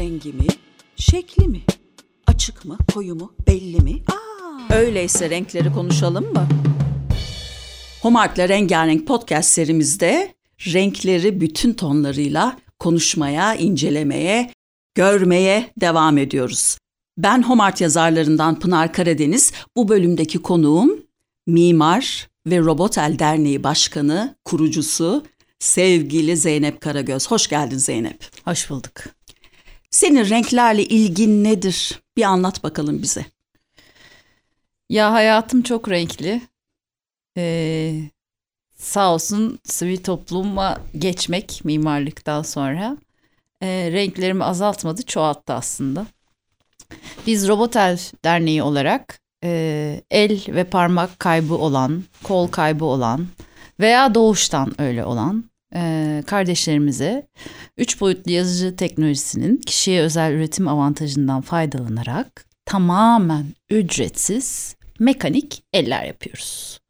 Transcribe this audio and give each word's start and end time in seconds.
rengi 0.00 0.32
mi, 0.32 0.46
şekli 0.96 1.48
mi? 1.48 1.60
Açık 2.26 2.64
mı, 2.64 2.78
koyu 2.94 3.14
mu, 3.14 3.32
belli 3.46 3.80
mi? 3.80 4.02
Aa, 4.08 4.74
öyleyse 4.74 5.30
renkleri 5.30 5.72
konuşalım 5.72 6.32
mı? 6.32 6.48
Homart'la 8.02 8.48
Rengarenk 8.48 9.06
podcast 9.06 9.50
serimizde 9.50 10.34
renkleri 10.66 11.40
bütün 11.40 11.72
tonlarıyla 11.72 12.58
konuşmaya, 12.78 13.54
incelemeye, 13.54 14.50
görmeye 14.94 15.70
devam 15.80 16.18
ediyoruz. 16.18 16.78
Ben 17.18 17.42
Homart 17.42 17.80
yazarlarından 17.80 18.58
Pınar 18.58 18.92
Karadeniz. 18.92 19.52
Bu 19.76 19.88
bölümdeki 19.88 20.38
konuğum 20.38 20.90
mimar 21.46 22.28
ve 22.46 22.58
Robotel 22.58 23.16
Derneği 23.18 23.64
Başkanı, 23.64 24.36
kurucusu 24.44 25.24
sevgili 25.58 26.36
Zeynep 26.36 26.80
Karagöz. 26.80 27.30
Hoş 27.30 27.48
geldin 27.48 27.78
Zeynep. 27.78 28.30
Hoş 28.44 28.70
bulduk. 28.70 29.19
Senin 29.90 30.30
renklerle 30.30 30.84
ilgin 30.84 31.44
nedir? 31.44 32.02
Bir 32.16 32.22
anlat 32.22 32.62
bakalım 32.64 33.02
bize. 33.02 33.24
Ya 34.88 35.12
hayatım 35.12 35.62
çok 35.62 35.90
renkli. 35.90 36.40
Ee, 37.36 38.00
sağ 38.76 39.14
olsun 39.14 39.58
sivil 39.64 39.96
topluma 39.96 40.78
geçmek 40.98 41.60
mimarlıktan 41.64 42.42
sonra 42.42 42.96
e, 43.62 43.66
renklerimi 43.92 44.44
azaltmadı, 44.44 45.02
çoğalttı 45.02 45.52
aslında. 45.52 46.06
Biz 47.26 47.48
Robotel 47.48 47.98
Derneği 48.24 48.62
olarak 48.62 49.20
e, 49.44 50.02
el 50.10 50.40
ve 50.48 50.64
parmak 50.64 51.18
kaybı 51.18 51.54
olan, 51.54 52.04
kol 52.22 52.48
kaybı 52.48 52.84
olan 52.84 53.26
veya 53.80 54.14
doğuştan 54.14 54.80
öyle 54.80 55.04
olan 55.04 55.49
e, 55.74 56.22
kardeşlerimize 56.26 57.28
üç 57.78 58.00
boyutlu 58.00 58.32
yazıcı 58.32 58.76
teknolojisinin 58.76 59.56
kişiye 59.56 60.02
özel 60.02 60.32
üretim 60.32 60.68
avantajından 60.68 61.40
faydalanarak 61.40 62.46
tamamen 62.66 63.46
ücretsiz 63.70 64.76
mekanik 64.98 65.62
eller 65.72 66.04
yapıyoruz. 66.04 66.80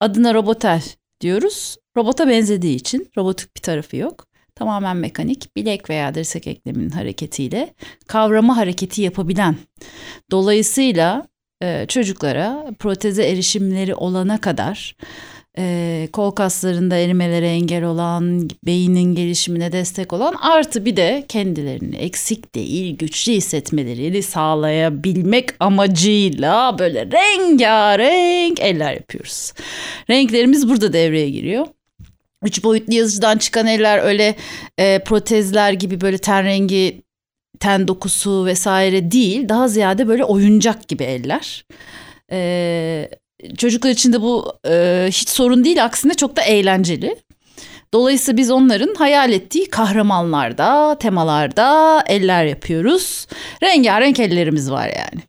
Adına 0.00 0.34
Robotel 0.34 0.82
diyoruz. 1.20 1.76
Robota 1.96 2.28
benzediği 2.28 2.76
için 2.76 3.10
robotik 3.16 3.56
bir 3.56 3.62
tarafı 3.62 3.96
yok. 3.96 4.26
Tamamen 4.54 4.96
mekanik 4.96 5.56
bilek 5.56 5.90
veya 5.90 6.14
dirsek 6.14 6.46
ekleminin 6.46 6.90
hareketiyle 6.90 7.74
kavrama 8.08 8.56
hareketi 8.56 9.02
yapabilen. 9.02 9.56
Dolayısıyla 10.30 11.26
e, 11.62 11.86
çocuklara 11.88 12.66
proteze 12.78 13.28
erişimleri 13.28 13.94
olana 13.94 14.40
kadar 14.40 14.96
e, 15.58 16.08
kol 16.12 16.30
kaslarında 16.30 16.96
erimelere 16.96 17.48
engel 17.48 17.84
olan, 17.84 18.48
beynin 18.66 19.14
gelişimine 19.14 19.72
destek 19.72 20.12
olan 20.12 20.34
artı 20.34 20.84
bir 20.84 20.96
de 20.96 21.24
kendilerini 21.28 21.96
eksik 21.96 22.54
değil, 22.54 22.98
güçlü 22.98 23.32
hissetmelerini 23.32 24.22
sağlayabilmek 24.22 25.50
amacıyla 25.60 26.78
böyle 26.78 27.06
rengarenk 27.06 28.60
eller 28.60 28.92
yapıyoruz. 28.92 29.52
Renklerimiz 30.10 30.68
burada 30.68 30.92
devreye 30.92 31.30
giriyor. 31.30 31.66
Üç 32.44 32.64
boyutlu 32.64 32.94
yazıcıdan 32.94 33.38
çıkan 33.38 33.66
eller 33.66 33.98
öyle 33.98 34.34
e, 34.78 34.98
protezler 34.98 35.72
gibi 35.72 36.00
böyle 36.00 36.18
ten 36.18 36.44
rengi, 36.44 37.02
ten 37.60 37.88
dokusu 37.88 38.46
vesaire 38.46 39.10
değil. 39.10 39.48
Daha 39.48 39.68
ziyade 39.68 40.08
böyle 40.08 40.24
oyuncak 40.24 40.88
gibi 40.88 41.04
eller. 41.04 41.64
E, 42.32 43.08
çocuklar 43.58 43.90
için 43.90 44.12
de 44.12 44.22
bu 44.22 44.52
e, 44.68 45.06
hiç 45.08 45.28
sorun 45.28 45.64
değil 45.64 45.84
aksine 45.84 46.14
çok 46.14 46.36
da 46.36 46.42
eğlenceli. 46.42 47.16
Dolayısıyla 47.94 48.36
biz 48.36 48.50
onların 48.50 48.94
hayal 48.94 49.32
ettiği 49.32 49.70
kahramanlarda, 49.70 50.98
temalarda 50.98 52.02
eller 52.06 52.44
yapıyoruz. 52.44 53.26
Rengarenk 53.62 54.20
ellerimiz 54.20 54.70
var 54.70 54.86
yani. 54.88 55.22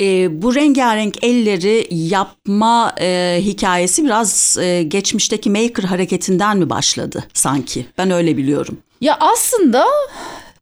E, 0.00 0.42
bu 0.42 0.54
rengarenk 0.54 1.24
elleri 1.24 1.86
yapma 1.90 2.94
e, 3.00 3.38
hikayesi 3.40 4.04
biraz 4.04 4.58
e, 4.60 4.82
geçmişteki 4.82 5.50
maker 5.50 5.84
hareketinden 5.84 6.58
mi 6.58 6.70
başladı 6.70 7.24
sanki? 7.32 7.86
Ben 7.98 8.10
öyle 8.10 8.36
biliyorum. 8.36 8.78
Ya 9.00 9.16
aslında 9.20 9.86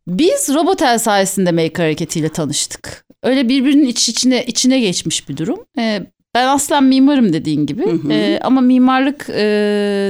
biz 0.06 0.48
Robotel 0.54 0.98
sayesinde 0.98 1.52
maker 1.52 1.84
hareketiyle 1.84 2.28
tanıştık. 2.28 3.04
Öyle 3.22 3.48
birbirinin 3.48 3.86
iç 3.86 4.08
içine 4.08 4.44
içine 4.44 4.80
geçmiş 4.80 5.28
bir 5.28 5.36
durum. 5.36 5.58
Ee, 5.78 6.02
ben 6.34 6.48
aslen 6.48 6.84
mimarım 6.84 7.32
dediğin 7.32 7.66
gibi 7.66 7.86
hı 7.86 7.90
hı. 7.90 8.12
E, 8.12 8.40
ama 8.40 8.60
mimarlık 8.60 9.26
e, 9.28 9.44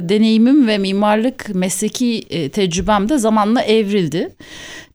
deneyimim 0.02 0.68
ve 0.68 0.78
mimarlık 0.78 1.54
mesleki 1.54 2.22
e, 2.30 2.48
tecrübem 2.48 3.08
de 3.08 3.18
zamanla 3.18 3.62
evrildi. 3.62 4.34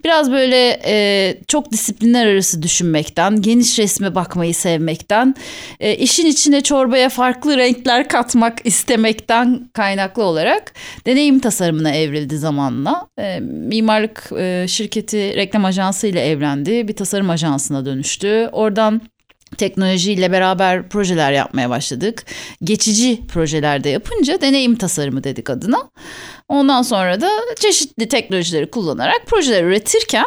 Biraz 0.04 0.32
böyle 0.32 0.80
e, 0.86 1.38
çok 1.48 1.72
disiplinler 1.72 2.28
arası 2.28 2.62
düşünmekten, 2.62 3.42
geniş 3.42 3.80
resme 3.80 4.16
bakmayı 4.16 4.56
sevmekten, 4.56 5.36
e, 5.80 5.96
işin 5.96 6.26
içine 6.26 6.62
çorbaya 6.62 7.10
farklı 7.10 7.58
renkler 7.58 8.08
katmak 8.08 8.60
istemekten 8.64 9.70
kaynaklı 9.74 10.24
olarak 10.24 10.74
deneyim 11.06 11.40
tasarımına 11.40 11.92
evrildi 11.96 12.38
zamanla. 12.38 13.08
E, 13.20 13.40
mimarlık 13.40 14.32
e, 14.40 14.66
şirketi 14.68 15.36
reklam 15.36 15.66
ajansı 15.66 16.08
ile 16.08 16.22
evlendi, 16.22 16.88
bir 16.88 16.96
tasarım 16.96 17.30
ajansına 17.30 17.86
dönüştü. 17.86 18.50
Oradan 18.52 19.02
teknolojiyle 19.58 20.32
beraber 20.32 20.90
projeler 20.90 21.32
yapmaya 21.32 21.70
başladık. 21.70 22.26
Geçici 22.64 23.28
projelerde 23.28 23.90
yapınca 23.90 24.42
deneyim 24.42 24.76
tasarımı 24.76 25.24
dedik 25.24 25.50
adına. 25.50 25.90
Ondan 26.48 26.82
sonra 26.82 27.22
da 27.22 27.30
çeşitli 27.60 28.08
teknolojileri 28.08 28.70
kullanarak 28.70 29.26
projeler 29.28 29.64
üretirken 29.64 30.26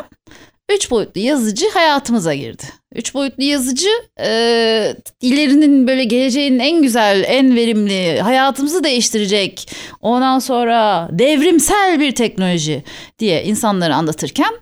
üç 0.69 0.91
boyutlu 0.91 1.21
yazıcı 1.21 1.71
hayatımıza 1.71 2.35
girdi. 2.35 2.63
Üç 2.95 3.15
boyutlu 3.15 3.43
yazıcı 3.43 3.89
e, 4.21 4.97
ilerinin 5.21 5.87
böyle 5.87 6.05
geleceğin 6.05 6.59
en 6.59 6.83
güzel, 6.83 7.25
en 7.27 7.57
verimli, 7.57 8.21
hayatımızı 8.21 8.85
değiştirecek, 8.85 9.71
ondan 10.01 10.39
sonra 10.39 11.09
devrimsel 11.13 12.01
bir 12.01 12.15
teknoloji 12.15 12.83
diye 13.19 13.45
insanları 13.45 13.95
anlatırken 13.95 14.55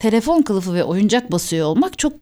telefon 0.00 0.42
kılıfı 0.42 0.74
ve 0.74 0.84
oyuncak 0.84 1.32
basıyor 1.32 1.66
olmak 1.66 1.98
çok 1.98 2.12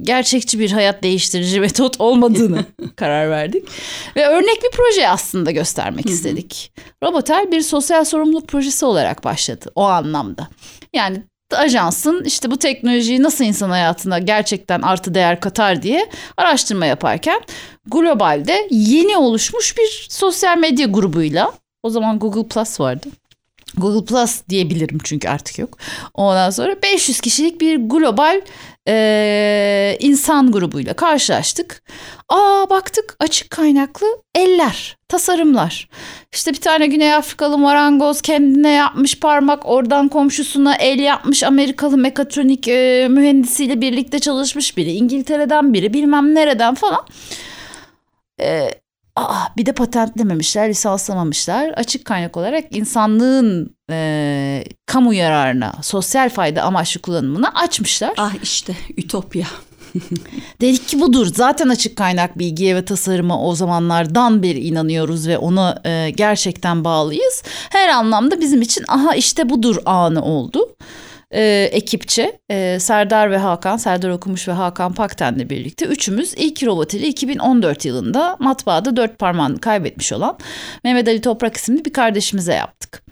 gerçekçi 0.00 0.58
bir 0.58 0.70
hayat 0.70 1.02
değiştirici 1.02 1.60
metot 1.60 2.00
olmadığını 2.00 2.64
karar 2.96 3.30
verdik. 3.30 3.68
Ve 4.16 4.26
örnek 4.26 4.62
bir 4.62 4.70
proje 4.70 5.08
aslında 5.08 5.50
göstermek 5.50 6.06
istedik. 6.10 6.72
Robotel 7.02 7.52
bir 7.52 7.60
sosyal 7.60 8.04
sorumluluk 8.04 8.48
projesi 8.48 8.84
olarak 8.84 9.24
başladı 9.24 9.70
o 9.74 9.82
anlamda. 9.82 10.48
Yani 10.92 11.22
ajansın 11.52 12.24
işte 12.24 12.50
bu 12.50 12.56
teknolojiyi 12.56 13.22
nasıl 13.22 13.44
insan 13.44 13.70
hayatına 13.70 14.18
gerçekten 14.18 14.82
artı 14.82 15.14
değer 15.14 15.40
katar 15.40 15.82
diye 15.82 16.10
araştırma 16.36 16.86
yaparken 16.86 17.40
globalde 17.86 18.68
yeni 18.70 19.16
oluşmuş 19.16 19.78
bir 19.78 20.06
sosyal 20.10 20.58
medya 20.58 20.86
grubuyla 20.86 21.52
o 21.82 21.90
zaman 21.90 22.18
Google 22.18 22.48
Plus 22.48 22.80
vardı. 22.80 23.08
Google 23.76 24.04
Plus 24.04 24.42
diyebilirim 24.48 24.98
çünkü 25.04 25.28
artık 25.28 25.58
yok. 25.58 25.78
Ondan 26.14 26.50
sonra 26.50 26.82
500 26.82 27.20
kişilik 27.20 27.60
bir 27.60 27.76
global 27.76 28.40
e, 28.88 29.96
insan 30.00 30.52
grubuyla 30.52 30.94
karşılaştık. 30.94 31.82
Aa 32.28 32.70
baktık 32.70 33.16
açık 33.20 33.50
kaynaklı 33.50 34.06
eller, 34.34 34.96
tasarımlar. 35.08 35.88
İşte 36.32 36.52
bir 36.52 36.60
tane 36.60 36.86
Güney 36.86 37.14
Afrikalı 37.14 37.58
marangoz 37.58 38.22
kendine 38.22 38.72
yapmış 38.72 39.20
parmak, 39.20 39.66
oradan 39.66 40.08
komşusuna 40.08 40.74
el 40.74 40.98
yapmış 40.98 41.42
Amerikalı 41.42 41.96
mekatronik 41.96 42.68
e, 42.68 43.08
mühendisiyle 43.10 43.80
birlikte 43.80 44.18
çalışmış 44.18 44.76
biri. 44.76 44.92
İngiltere'den 44.92 45.74
biri, 45.74 45.92
bilmem 45.94 46.34
nereden 46.34 46.74
falan. 46.74 47.06
Aa, 49.16 49.56
bir 49.56 49.66
de 49.66 49.72
patentlememişler, 49.72 50.68
lisanslamamışlar. 50.68 51.68
Açık 51.68 52.04
kaynak 52.04 52.36
olarak 52.36 52.76
insanlığın 52.76 53.76
e, 53.90 54.64
kamu 54.86 55.14
yararına, 55.14 55.72
sosyal 55.82 56.30
fayda 56.30 56.62
amaçlı 56.62 57.00
kullanımına 57.00 57.48
açmışlar. 57.48 58.12
Ah 58.18 58.32
işte 58.42 58.76
ütopya. 58.96 59.46
Dedik 60.60 60.88
ki 60.88 61.00
budur. 61.00 61.26
Zaten 61.34 61.68
açık 61.68 61.96
kaynak 61.96 62.38
bilgiye 62.38 62.76
ve 62.76 62.84
tasarıma 62.84 63.42
o 63.42 63.54
zamanlardan 63.54 64.42
beri 64.42 64.60
inanıyoruz 64.60 65.28
ve 65.28 65.38
ona 65.38 65.82
e, 65.84 66.10
gerçekten 66.10 66.84
bağlıyız. 66.84 67.42
Her 67.70 67.88
anlamda 67.88 68.40
bizim 68.40 68.62
için 68.62 68.84
aha 68.88 69.14
işte 69.14 69.48
budur 69.48 69.76
anı 69.86 70.24
oldu 70.24 70.76
e, 71.34 71.68
ekipçe 71.72 72.40
e, 72.50 72.78
Serdar 72.80 73.30
ve 73.30 73.38
Hakan, 73.38 73.76
Serdar 73.76 74.10
Okumuş 74.10 74.48
ve 74.48 74.52
Hakan 74.52 74.94
Pakten'le 74.94 75.50
birlikte 75.50 75.86
üçümüz 75.86 76.34
ilk 76.36 76.62
robotili 76.62 77.06
2014 77.06 77.84
yılında 77.84 78.36
matbaada 78.40 78.96
dört 78.96 79.18
parmağını 79.18 79.60
kaybetmiş 79.60 80.12
olan 80.12 80.38
Mehmet 80.84 81.08
Ali 81.08 81.20
Toprak 81.20 81.56
isimli 81.56 81.84
bir 81.84 81.92
kardeşimize 81.92 82.54
yaptık. 82.54 83.04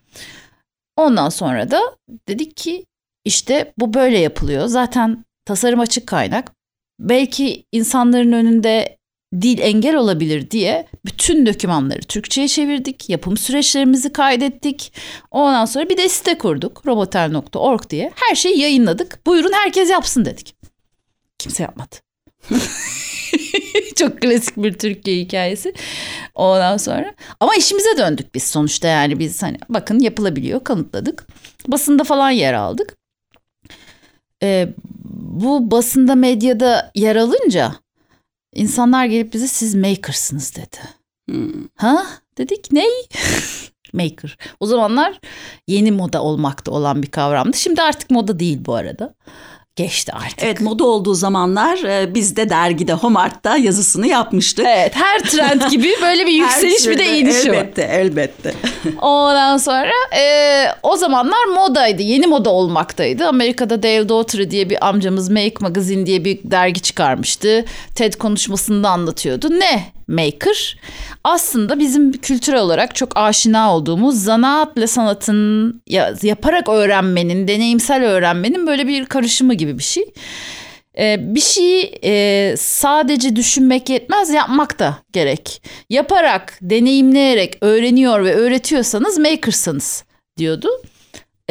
Ondan 0.97 1.29
sonra 1.29 1.71
da 1.71 1.81
dedik 2.29 2.57
ki 2.57 2.87
işte 3.25 3.73
bu 3.79 3.95
böyle 3.95 4.19
yapılıyor. 4.19 4.67
Zaten 4.67 5.25
tasarım 5.45 5.81
açık 5.81 6.07
kaynak. 6.07 6.53
Belki 7.01 7.65
insanların 7.73 8.33
önünde 8.33 8.99
dil 9.41 9.59
engel 9.59 9.97
olabilir 9.97 10.51
diye 10.51 10.87
bütün 11.05 11.47
dokümanları 11.47 12.01
Türkçe'ye 12.01 12.49
çevirdik. 12.49 13.11
Yapım 13.11 13.37
süreçlerimizi 13.37 14.13
kaydettik. 14.13 14.93
Ondan 15.31 15.65
sonra 15.65 15.89
bir 15.89 15.97
de 15.97 16.09
site 16.09 16.39
kurduk. 16.39 16.87
robotel.org 16.87 17.91
diye. 17.91 18.13
Her 18.15 18.35
şeyi 18.35 18.59
yayınladık. 18.59 19.27
Buyurun 19.27 19.53
herkes 19.53 19.91
yapsın 19.91 20.25
dedik. 20.25 20.55
Kimse 21.39 21.63
yapmadı. 21.63 21.97
Çok 23.97 24.21
klasik 24.21 24.57
bir 24.57 24.73
Türkiye 24.73 25.17
hikayesi. 25.25 25.75
Ondan 26.35 26.77
sonra 26.77 27.15
ama 27.41 27.55
işimize 27.55 27.99
döndük 27.99 28.35
biz 28.35 28.43
sonuçta 28.43 28.89
yani 28.89 29.19
biz 29.19 29.43
hani 29.43 29.59
bakın 29.69 29.99
yapılabiliyor 29.99 30.65
kanıtladık. 30.65 31.27
Basında 31.69 32.05
falan 32.05 32.31
yer 32.31 32.55
aldık. 32.55 32.97
Ee, 34.43 34.69
bu 35.15 35.71
basında 35.71 36.15
medyada 36.15 36.91
yer 36.95 37.17
alınca 37.17 37.75
insanlar 38.55 39.07
gelip 39.07 39.33
bize 39.33 39.47
siz 39.49 39.75
makersınız 39.75 40.57
dedi. 40.57 40.77
Hmm. 41.29 41.69
Ha 41.77 42.07
dedik 42.39 42.73
ney? 42.73 42.91
Maker. 43.93 44.39
O 44.61 44.67
zamanlar 44.67 45.21
yeni 45.67 45.93
moda 45.93 46.23
olmakta 46.23 46.71
olan 46.73 47.03
bir 47.03 47.11
kavramdı. 47.11 47.57
Şimdi 47.57 47.83
artık 47.83 48.11
moda 48.11 48.39
değil 48.39 48.59
bu 48.65 48.75
arada 48.75 49.15
geçti 49.77 50.13
artık. 50.13 50.43
Evet 50.43 50.61
moda 50.61 50.85
olduğu 50.85 51.15
zamanlar 51.15 51.79
e, 51.79 52.15
biz 52.15 52.37
de 52.37 52.49
dergide 52.49 52.93
Homart'ta 52.93 53.57
yazısını 53.57 54.07
yapmıştık. 54.07 54.67
Evet 54.69 54.93
her 54.97 55.19
trend 55.19 55.63
gibi 55.71 55.95
böyle 56.03 56.27
bir 56.27 56.33
yükseliş 56.33 56.87
bir 56.89 56.99
de 56.99 57.19
iniş 57.19 57.49
var. 57.49 57.55
Elbette 57.55 57.83
elbette. 57.83 58.55
Ondan 59.01 59.57
sonra 59.57 59.93
e, 60.19 60.65
o 60.83 60.97
zamanlar 60.97 61.45
modaydı 61.45 62.03
yeni 62.03 62.27
moda 62.27 62.51
olmaktaydı. 62.51 63.27
Amerika'da 63.27 63.83
Dale 63.83 64.09
Daughtry 64.09 64.51
diye 64.51 64.71
bir 64.71 64.89
amcamız 64.89 65.31
Make 65.31 65.55
Magazine 65.61 66.07
diye 66.07 66.25
bir 66.25 66.39
dergi 66.45 66.81
çıkarmıştı. 66.81 67.65
TED 67.95 68.15
konuşmasında 68.15 68.89
anlatıyordu. 68.89 69.51
Ne 69.51 69.93
maker? 70.13 70.77
Aslında 71.25 71.79
bizim 71.79 72.13
kültürel 72.13 72.61
olarak 72.61 72.95
çok 72.95 73.17
aşina 73.17 73.77
olduğumuz 73.77 74.25
zanaatla 74.25 74.87
sanatın 74.87 75.83
yaparak 76.23 76.69
öğrenmenin, 76.69 77.49
deneyimsel 77.49 78.05
öğrenmenin 78.05 78.67
böyle 78.67 78.89
bir 78.89 79.07
karışımı 79.07 79.55
gibi 79.55 79.79
bir 79.79 79.83
şey. 79.83 80.05
Ee, 80.99 81.17
bir 81.35 81.41
şeyi 81.41 81.99
e, 82.05 82.55
sadece 82.59 83.37
düşünmek 83.37 83.89
yetmez 83.89 84.31
yapmak 84.31 84.79
da 84.79 84.99
gerek. 85.13 85.63
Yaparak, 85.91 86.59
deneyimleyerek 86.63 87.59
öğreniyor 87.61 88.25
ve 88.25 88.35
öğretiyorsanız 88.35 89.19
makersınız 89.19 90.05
diyordu. 90.39 90.69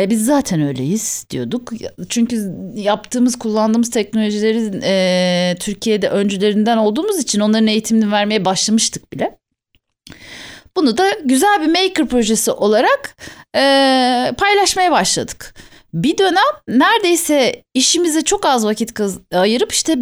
E 0.01 0.09
biz 0.09 0.25
zaten 0.25 0.61
öyleyiz 0.61 1.25
diyorduk. 1.29 1.71
Çünkü 2.09 2.53
yaptığımız, 2.75 3.39
kullandığımız 3.39 3.89
teknolojilerin 3.89 4.81
e, 4.83 5.55
Türkiye'de 5.59 6.09
öncülerinden 6.09 6.77
olduğumuz 6.77 7.19
için 7.19 7.39
onların 7.39 7.67
eğitimini 7.67 8.11
vermeye 8.11 8.45
başlamıştık 8.45 9.13
bile. 9.13 9.37
Bunu 10.75 10.97
da 10.97 11.09
güzel 11.25 11.61
bir 11.61 11.67
maker 11.67 12.07
projesi 12.07 12.51
olarak 12.51 13.15
e, 13.55 13.61
paylaşmaya 14.37 14.91
başladık. 14.91 15.53
Bir 15.93 16.17
dönem 16.17 16.43
neredeyse 16.67 17.63
işimize 17.73 18.21
çok 18.21 18.45
az 18.45 18.65
vakit 18.65 18.99
ayırıp 19.33 19.71
işte 19.71 19.95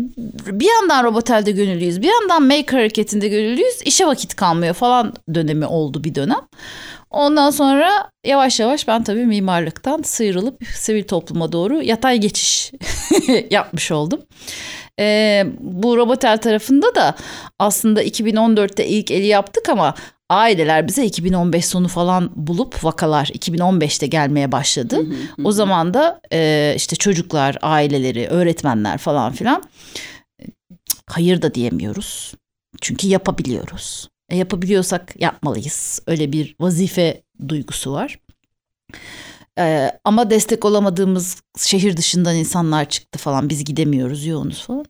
bir 0.47 0.67
yandan 0.69 1.03
Robotel'de 1.03 1.51
gönüllüyüz, 1.51 2.01
bir 2.01 2.07
yandan 2.07 2.43
Maker 2.43 2.77
hareketinde 2.77 3.27
gönüllüyüz, 3.27 3.81
işe 3.85 4.07
vakit 4.07 4.35
kalmıyor 4.35 4.73
falan 4.73 5.13
dönemi 5.33 5.65
oldu 5.65 6.03
bir 6.03 6.15
dönem. 6.15 6.39
Ondan 7.11 7.49
sonra 7.49 8.11
yavaş 8.25 8.59
yavaş 8.59 8.87
ben 8.87 9.03
tabii 9.03 9.25
mimarlıktan 9.25 10.01
sıyrılıp 10.01 10.63
sivil 10.75 11.03
topluma 11.03 11.51
doğru 11.51 11.81
yatay 11.81 12.17
geçiş 12.17 12.71
yapmış 13.49 13.91
oldum. 13.91 14.21
Ee, 14.99 15.45
bu 15.59 15.97
Robotel 15.97 16.37
tarafında 16.37 16.95
da 16.95 17.15
aslında 17.59 18.03
2014'te 18.03 18.87
ilk 18.87 19.11
eli 19.11 19.25
yaptık 19.25 19.69
ama 19.69 19.95
aileler 20.29 20.87
bize 20.87 21.05
2015 21.05 21.65
sonu 21.65 21.87
falan 21.87 22.31
bulup 22.35 22.83
vakalar 22.83 23.25
2015'te 23.25 24.07
gelmeye 24.07 24.51
başladı. 24.51 25.05
O 25.43 25.51
zaman 25.51 25.93
da 25.93 26.21
e, 26.33 26.73
işte 26.75 26.95
çocuklar, 26.95 27.57
aileleri, 27.61 28.27
öğretmenler 28.27 28.97
falan 28.97 29.33
filan 29.33 29.63
hayır 31.07 31.41
da 31.41 31.53
diyemiyoruz. 31.53 32.33
Çünkü 32.81 33.07
yapabiliyoruz. 33.07 34.09
Yapabiliyorsak 34.31 35.21
yapmalıyız. 35.21 36.01
Öyle 36.07 36.31
bir 36.31 36.55
vazife 36.59 37.21
duygusu 37.47 37.91
var. 37.91 38.19
Ee, 39.57 39.91
ama 40.03 40.29
destek 40.29 40.65
olamadığımız 40.65 41.41
şehir 41.57 41.97
dışından 41.97 42.35
insanlar 42.35 42.89
çıktı 42.89 43.19
falan. 43.19 43.49
Biz 43.49 43.63
gidemiyoruz, 43.63 44.25
yoğunuz 44.25 44.61
falan. 44.61 44.85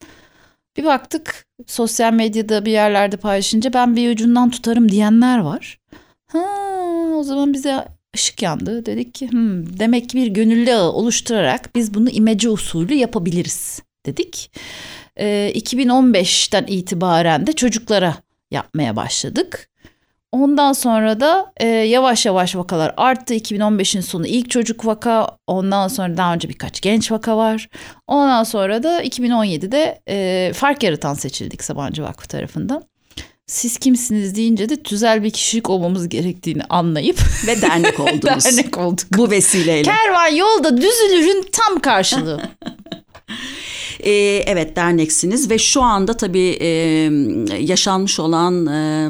Bir 0.78 0.84
baktık 0.84 1.46
sosyal 1.68 2.14
medyada 2.14 2.66
bir 2.66 2.72
yerlerde 2.72 3.18
paylaşınca 3.18 3.74
ben 3.74 3.96
bir 3.96 4.12
ucundan 4.12 4.50
tutarım 4.50 4.92
diyenler 4.92 5.40
var. 5.40 5.80
Ha, 6.28 6.40
o 7.16 7.24
zaman 7.24 7.54
bize 7.54 7.86
ışık 8.16 8.42
yandı. 8.42 8.86
Dedik 8.86 9.14
ki 9.14 9.32
hmm, 9.32 9.80
demek 9.80 10.10
ki 10.10 10.18
bir 10.18 10.28
gönüllü 10.28 10.74
ağı 10.74 10.92
oluşturarak 10.92 11.76
biz 11.76 11.94
bunu 11.94 12.10
imece 12.10 12.50
usulü 12.50 12.94
yapabiliriz 12.94 13.82
dedik. 14.06 14.52
Ee, 15.20 15.52
2015'ten 15.56 16.66
itibaren 16.68 17.48
de 17.48 17.54
çocuklara 17.54 18.16
yapmaya 18.52 18.96
başladık. 18.96 19.70
Ondan 20.32 20.74
sonra 20.74 21.20
da 21.20 21.52
e, 21.58 21.68
yavaş 21.68 22.26
yavaş 22.26 22.56
vakalar 22.56 22.94
arttı. 22.98 23.34
2015'in 23.36 24.02
sonu 24.02 24.28
ilk 24.28 24.50
çocuk 24.50 24.86
vaka, 24.86 25.38
ondan 25.48 25.88
sonra 25.88 26.18
daha 26.18 26.34
önce 26.34 26.50
birkaç 26.50 26.82
genç 26.82 27.12
vaka 27.12 27.38
var. 27.38 27.70
Ondan 28.08 28.44
sonra 28.44 28.84
da 28.84 29.04
2017'de 29.04 30.02
e, 30.10 30.52
fark 30.54 30.84
yaratan 30.84 31.14
seçildik 31.14 31.64
Sabancı 31.64 32.04
Vakfı 32.04 32.28
tarafından. 32.28 32.84
Siz 33.48 33.78
kimsiniz 33.78 34.36
deyince 34.36 34.70
de 34.70 34.84
tüzel 34.84 35.24
bir 35.24 35.32
kişilik 35.32 35.70
olmamız 35.70 36.10
gerektiğini 36.10 36.64
anlayıp 36.64 37.20
ve 37.48 37.62
dernek 37.62 38.00
oldunuz. 38.00 38.46
dernek 38.46 38.78
olduk. 38.78 39.06
Bu 39.18 39.32
vesileyle. 39.32 39.82
Kervan 39.92 40.28
yolda 40.36 40.78
düzülürün 40.78 41.46
tam 41.52 41.80
karşılığı. 41.80 42.42
E, 44.00 44.12
evet 44.48 44.76
derneksiniz 44.76 45.50
ve 45.50 45.58
şu 45.58 45.82
anda 45.82 46.18
tabii 46.18 46.58
e, 46.62 46.68
yaşanmış 47.60 48.20
olan... 48.20 48.66
E, 48.66 49.10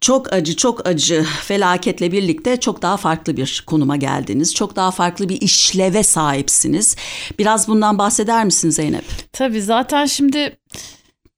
çok 0.00 0.32
acı 0.32 0.56
çok 0.56 0.86
acı 0.86 1.24
felaketle 1.42 2.12
birlikte 2.12 2.56
çok 2.60 2.82
daha 2.82 2.96
farklı 2.96 3.36
bir 3.36 3.64
konuma 3.66 3.96
geldiniz. 3.96 4.54
Çok 4.54 4.76
daha 4.76 4.90
farklı 4.90 5.28
bir 5.28 5.40
işleve 5.40 6.02
sahipsiniz. 6.02 6.96
Biraz 7.38 7.68
bundan 7.68 7.98
bahseder 7.98 8.44
misin 8.44 8.70
Zeynep? 8.70 9.04
Tabii 9.32 9.62
zaten 9.62 10.06
şimdi 10.06 10.56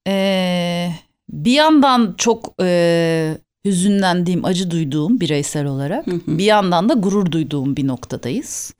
e, 0.08 0.88
bir 1.30 1.52
yandan 1.52 2.14
çok 2.18 2.54
e, 2.62 3.38
hüzünlendiğim, 3.64 4.44
acı 4.44 4.70
duyduğum 4.70 5.20
bireysel 5.20 5.66
olarak 5.66 6.06
bir 6.06 6.44
yandan 6.44 6.88
da 6.88 6.94
gurur 6.94 7.32
duyduğum 7.32 7.76
bir 7.76 7.86
noktadayız. 7.86 8.74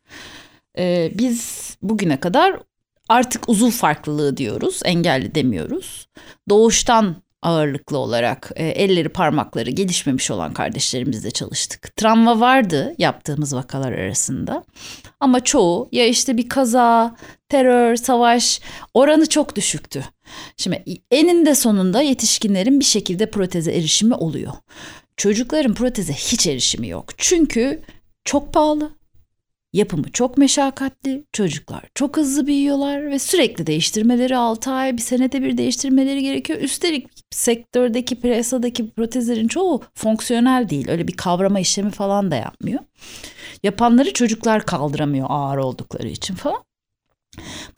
E, 0.79 1.13
biz 1.15 1.71
bugüne 1.83 2.21
kadar 2.21 2.57
artık 3.09 3.49
uzuv 3.49 3.71
farklılığı 3.71 4.37
diyoruz, 4.37 4.81
engelli 4.85 5.35
demiyoruz. 5.35 6.09
Doğuştan 6.49 7.17
ağırlıklı 7.43 7.99
olarak 7.99 8.51
e, 8.57 8.67
elleri 8.67 9.09
parmakları 9.09 9.71
gelişmemiş 9.71 10.31
olan 10.31 10.55
kardeşlerimizle 10.55 11.31
çalıştık. 11.31 11.97
Travma 11.97 12.41
vardı 12.41 12.95
yaptığımız 12.99 13.55
vakalar 13.55 13.93
arasında 13.93 14.65
ama 15.21 15.45
çoğu 15.45 15.89
ya 15.93 16.07
işte 16.07 16.37
bir 16.37 16.49
kaza, 16.49 17.17
terör, 17.49 17.97
savaş 17.97 18.61
oranı 18.95 19.29
çok 19.29 19.57
düşüktü. 19.57 20.05
Şimdi 20.57 20.85
eninde 21.11 21.55
sonunda 21.55 22.03
yetişkinlerin 22.03 22.81
bir 22.81 22.85
şekilde 22.85 23.31
proteze 23.31 23.73
erişimi 23.73 24.15
oluyor. 24.15 24.53
Çocukların 25.17 25.75
proteze 25.75 26.13
hiç 26.13 26.47
erişimi 26.47 26.89
yok. 26.89 27.11
Çünkü 27.19 27.83
çok 28.25 28.53
pahalı, 28.55 28.91
Yapımı 29.73 30.13
çok 30.13 30.39
meşakkatli, 30.39 31.25
çocuklar 31.33 31.85
çok 31.95 32.17
hızlı 32.17 32.47
büyüyorlar 32.47 33.11
ve 33.11 33.19
sürekli 33.19 33.67
değiştirmeleri 33.67 34.37
6 34.37 34.71
ay, 34.71 34.97
bir 34.97 35.03
senede 35.03 35.43
bir 35.43 35.59
değiştirmeleri 35.59 36.23
gerekiyor. 36.23 36.61
Üstelik 36.61 37.09
sektördeki, 37.31 38.21
piyasadaki 38.21 38.91
protezlerin 38.91 39.49
çoğu 39.49 39.83
fonksiyonel 39.95 40.69
değil. 40.69 40.89
Öyle 40.89 41.09
bir 41.09 41.17
kavrama 41.17 41.61
işlemi 41.61 41.91
falan 41.91 42.31
da 42.31 42.37
yapmıyor. 42.37 42.81
Yapanları 43.63 44.13
çocuklar 44.13 44.67
kaldıramıyor 44.67 45.27
ağır 45.31 45.59
oldukları 45.59 46.09
için 46.09 46.35
falan. 46.35 46.72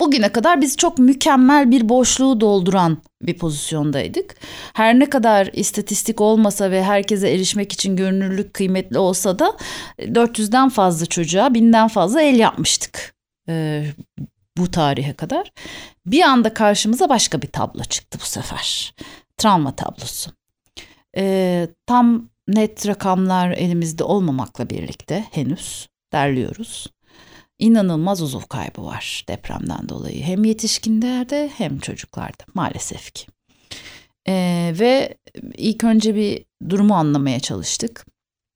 Bugüne 0.01 0.29
kadar 0.29 0.61
biz 0.61 0.77
çok 0.77 0.99
mükemmel 0.99 1.71
bir 1.71 1.89
boşluğu 1.89 2.41
dolduran 2.41 2.99
bir 3.23 3.39
pozisyondaydık. 3.39 4.37
Her 4.73 4.99
ne 4.99 5.11
kadar 5.11 5.51
istatistik 5.53 6.21
olmasa 6.21 6.71
ve 6.71 6.85
herkese 6.85 7.31
erişmek 7.31 7.73
için 7.73 7.97
görünürlük 7.97 8.55
kıymetli 8.55 8.99
olsa 8.99 9.39
da 9.39 9.57
400'den 9.99 10.69
fazla 10.69 11.07
çocuğa 11.07 11.47
1000'den 11.47 11.89
fazla 11.89 12.23
el 12.23 12.39
yapmıştık. 12.39 13.15
Ee, 13.49 13.87
bu 14.57 14.71
tarihe 14.71 15.13
kadar. 15.13 15.53
Bir 16.07 16.23
anda 16.23 16.55
karşımıza 16.55 17.09
başka 17.09 17.43
bir 17.43 17.49
tablo 17.49 17.85
çıktı 17.85 18.19
bu 18.23 18.27
sefer. 18.27 18.95
Travma 19.37 19.77
tablosu. 19.77 20.31
Ee, 21.17 21.69
tam 21.87 22.29
net 22.49 22.87
rakamlar 22.87 23.51
elimizde 23.51 24.05
olmamakla 24.05 24.71
birlikte 24.71 25.25
henüz 25.31 25.89
derliyoruz 26.13 26.94
inanılmaz 27.59 28.23
uzuv 28.23 28.43
kaybı 28.49 28.85
var 28.85 29.25
depremden 29.29 29.89
dolayı. 29.89 30.23
Hem 30.23 30.45
yetişkinlerde 30.45 31.51
hem 31.57 31.79
çocuklarda 31.79 32.45
maalesef 32.55 33.15
ki. 33.15 33.27
Ee, 34.29 34.75
ve 34.79 35.19
ilk 35.57 35.85
önce 35.85 36.15
bir 36.15 36.45
durumu 36.71 36.95
anlamaya 36.95 37.41
çalıştık. 37.41 38.07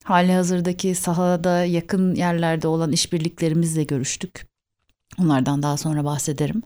Hali 0.05 0.33
hazırdaki 0.33 0.95
sahada 0.95 1.64
yakın 1.64 2.14
yerlerde 2.14 2.69
olan 2.69 2.93
işbirliklerimizle 2.93 3.85
görüştük. 3.85 4.47
Onlardan 5.21 5.62
daha 5.62 5.76
sonra 5.76 6.05
bahsederim. 6.05 6.62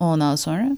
Ondan 0.00 0.36
sonra 0.36 0.76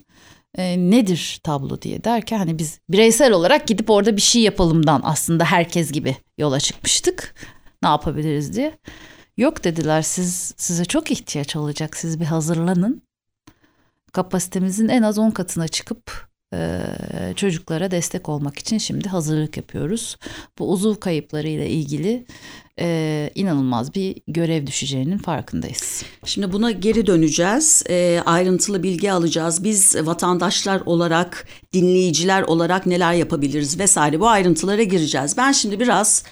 e, 0.55 0.79
nedir 0.79 1.41
tablo 1.45 1.83
diye 1.83 2.05
derken 2.05 2.39
hani 2.39 2.59
biz 2.59 2.81
bireysel 2.89 3.33
olarak 3.33 3.67
gidip 3.67 3.91
orada 3.91 4.17
bir 4.17 4.23
şey 4.23 4.43
yapalımdan 4.43 5.01
aslında 5.05 5.45
herkes 5.45 5.93
gibi 5.93 6.17
yola 6.39 6.61
çıkmıştık. 6.61 7.35
Ne 7.83 7.89
yapabiliriz 7.89 8.57
diye. 8.57 8.79
Yok 9.39 9.65
dediler 9.65 10.03
siz 10.03 10.55
size 10.57 10.85
çok 10.85 11.11
ihtiyaç 11.11 11.57
olacak 11.57 11.97
siz 11.97 12.21
bir 12.21 12.25
hazırlanın. 12.25 13.03
Kapasitemizin 14.13 14.89
en 14.89 15.03
az 15.03 15.19
10 15.19 15.31
katına 15.31 15.69
çıkıp 15.69 16.29
çocuklara 17.37 17.91
destek 17.91 18.29
olmak 18.29 18.59
için 18.59 18.79
şimdi 18.79 19.09
hazırlık 19.09 19.57
yapıyoruz. 19.57 20.17
Bu 20.59 20.73
uzuv 20.73 20.95
kayıpları 20.95 21.49
ile 21.49 21.71
ilgili 21.71 22.27
inanılmaz 23.35 23.95
bir 23.95 24.17
görev 24.29 24.67
düşeceğinin 24.67 25.19
farkındayız. 25.19 26.03
Şimdi 26.25 26.53
buna 26.53 26.71
geri 26.71 27.07
döneceğiz. 27.07 27.83
Ayrıntılı 28.27 28.83
bilgi 28.83 29.13
alacağız. 29.13 29.65
Biz 29.65 29.97
vatandaşlar 30.07 30.81
olarak, 30.81 31.47
dinleyiciler 31.73 32.43
olarak 32.43 32.87
neler 32.87 33.13
yapabiliriz 33.13 33.79
vesaire 33.79 34.21
bu 34.21 34.29
ayrıntılara 34.29 34.83
gireceğiz. 34.83 35.37
Ben 35.37 35.53
şimdi 35.53 35.81
biraz 35.81 36.25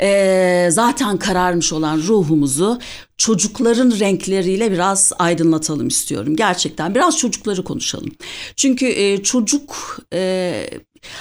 e, 0.00 0.68
zaten 0.70 1.16
kararmış 1.16 1.72
olan 1.72 1.98
ruhumuzu 1.98 2.78
çocukların 3.18 3.98
renkleriyle 4.00 4.72
biraz 4.72 5.12
aydınlatalım 5.18 5.88
istiyorum. 5.88 6.36
Gerçekten 6.36 6.94
biraz 6.94 7.18
çocukları 7.18 7.64
konuşalım. 7.64 8.10
Çünkü 8.56 8.86
e, 8.86 9.22
çocuk 9.22 9.98
e, 10.12 10.70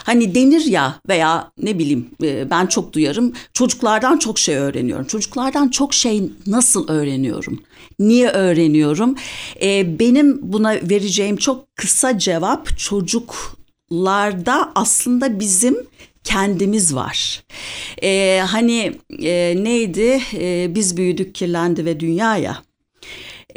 hani 0.03 0.35
denir 0.35 0.65
ya 0.65 0.99
veya 1.09 1.51
ne 1.57 1.79
bileyim 1.79 2.09
e, 2.23 2.49
ben 2.49 2.65
çok 2.65 2.93
duyarım 2.93 3.33
çocuklardan 3.53 4.17
çok 4.17 4.39
şey 4.39 4.55
öğreniyorum. 4.55 5.05
Çocuklardan 5.05 5.67
çok 5.67 5.93
şey 5.93 6.23
nasıl 6.47 6.87
öğreniyorum? 6.87 7.59
Niye 7.99 8.29
öğreniyorum? 8.29 9.15
E, 9.61 9.99
benim 9.99 10.39
buna 10.41 10.71
vereceğim 10.71 11.37
çok 11.37 11.75
kısa 11.75 12.19
cevap 12.19 12.77
çocuklarda 12.77 14.71
aslında 14.75 15.39
bizim 15.39 15.77
kendimiz 16.23 16.95
var. 16.95 17.43
Ee, 18.03 18.43
hani 18.47 18.93
e, 19.19 19.55
neydi? 19.63 20.21
Ee, 20.33 20.67
biz 20.75 20.97
büyüdük 20.97 21.35
kirlendi 21.35 21.85
ve 21.85 21.99
dünyaya. 21.99 22.57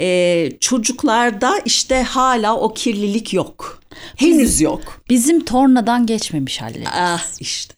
Ee, 0.01 0.51
çocuklarda 0.61 1.59
işte 1.65 2.03
hala 2.03 2.57
o 2.57 2.75
kirlilik 2.75 3.35
yok. 3.35 3.81
Henüz 4.17 4.61
yok. 4.61 5.03
Bizim 5.11 5.45
tornadan 5.45 6.07
geçmemiş 6.07 6.63
hallerimiz. 6.63 6.89
Ah 6.93 7.25
işte. 7.41 7.75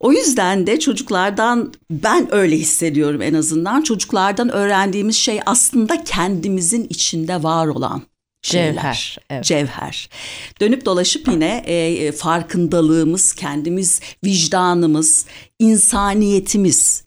O 0.00 0.12
yüzden 0.12 0.66
de 0.66 0.80
çocuklardan 0.80 1.72
ben 1.90 2.34
öyle 2.34 2.56
hissediyorum 2.56 3.22
en 3.22 3.34
azından. 3.34 3.82
Çocuklardan 3.82 4.48
öğrendiğimiz 4.48 5.16
şey 5.16 5.40
aslında 5.46 6.04
kendimizin 6.04 6.86
içinde 6.90 7.42
var 7.42 7.66
olan 7.66 8.02
şeyler. 8.42 8.74
Cevher, 8.74 9.18
evet. 9.30 9.44
Cevher. 9.44 10.08
Dönüp 10.60 10.84
dolaşıp 10.84 11.28
yine 11.28 11.62
e, 11.66 12.12
farkındalığımız, 12.12 13.32
kendimiz, 13.32 14.00
vicdanımız, 14.24 15.26
insaniyetimiz 15.58 17.04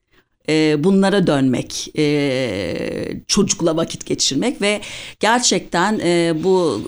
e, 0.50 0.84
bunlara 0.84 1.28
dönmek, 1.28 1.98
e, 1.98 3.22
çocukla 3.28 3.78
vakit 3.78 4.06
geçirmek 4.06 4.62
ve 4.62 4.82
gerçekten 5.20 6.00
e, 6.00 6.34
bu 6.44 6.82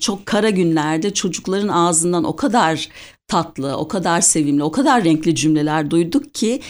çok 0.00 0.26
kara 0.26 0.50
günlerde 0.50 1.14
çocukların 1.14 1.68
ağzından 1.68 2.24
o 2.24 2.36
kadar 2.36 2.88
tatlı, 3.28 3.76
o 3.76 3.88
kadar 3.88 4.20
sevimli, 4.20 4.62
o 4.62 4.70
kadar 4.70 5.04
renkli 5.04 5.34
cümleler 5.34 5.90
duyduk 5.90 6.34
ki 6.34 6.60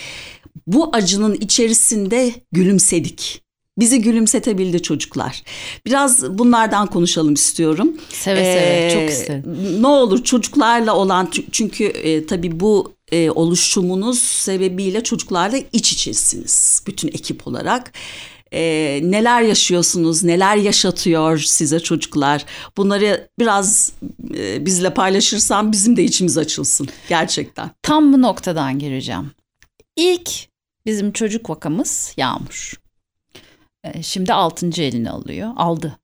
bu 0.66 0.90
acının 0.92 1.35
içerisinde 1.35 2.33
gülümsedik. 2.52 3.42
Bizi 3.80 4.00
gülümsetebildi 4.02 4.82
çocuklar. 4.82 5.42
Biraz 5.87 6.38
bunlardan 6.38 6.87
konuşalım 6.87 7.34
istiyorum. 7.34 7.96
Seve 8.08 8.44
seve 8.44 8.90
çok 8.94 9.10
isterim. 9.10 9.44
Ne 9.82 9.87
olur 9.87 10.25
çocuklarla 10.25 10.96
olan 10.96 11.30
çünkü 11.52 11.84
e, 11.84 12.26
tabii 12.26 12.60
bu 12.60 12.94
e, 13.12 13.30
oluşumunuz 13.30 14.18
sebebiyle 14.18 15.02
çocuklarla 15.02 15.58
iç 15.72 15.92
içesiniz. 15.92 16.82
Bütün 16.87 17.08
ekip 17.08 17.46
olarak. 17.46 17.92
E, 18.52 18.60
neler 19.02 19.42
yaşıyorsunuz, 19.42 20.22
neler 20.25 20.56
yaşatıyor 20.56 21.38
size 21.38 21.80
çocuklar. 21.80 22.44
Bunları 22.76 23.28
biraz 23.38 23.92
e, 24.34 24.66
bizle 24.66 24.94
paylaşırsan 24.94 25.72
bizim 25.72 25.96
de 25.96 26.04
içimiz 26.04 26.38
açılsın 26.38 26.88
gerçekten. 27.08 27.70
Tam 27.82 28.12
bu 28.12 28.22
noktadan 28.22 28.78
gireceğim. 28.78 29.30
İlk 29.96 30.30
bizim 30.87 31.12
çocuk 31.12 31.50
vakamız 31.50 32.12
Yağmur. 32.16 32.79
E, 33.84 34.02
şimdi 34.02 34.32
altıncı 34.32 34.82
elini 34.82 35.10
alıyor. 35.10 35.52
Aldı. 35.56 35.99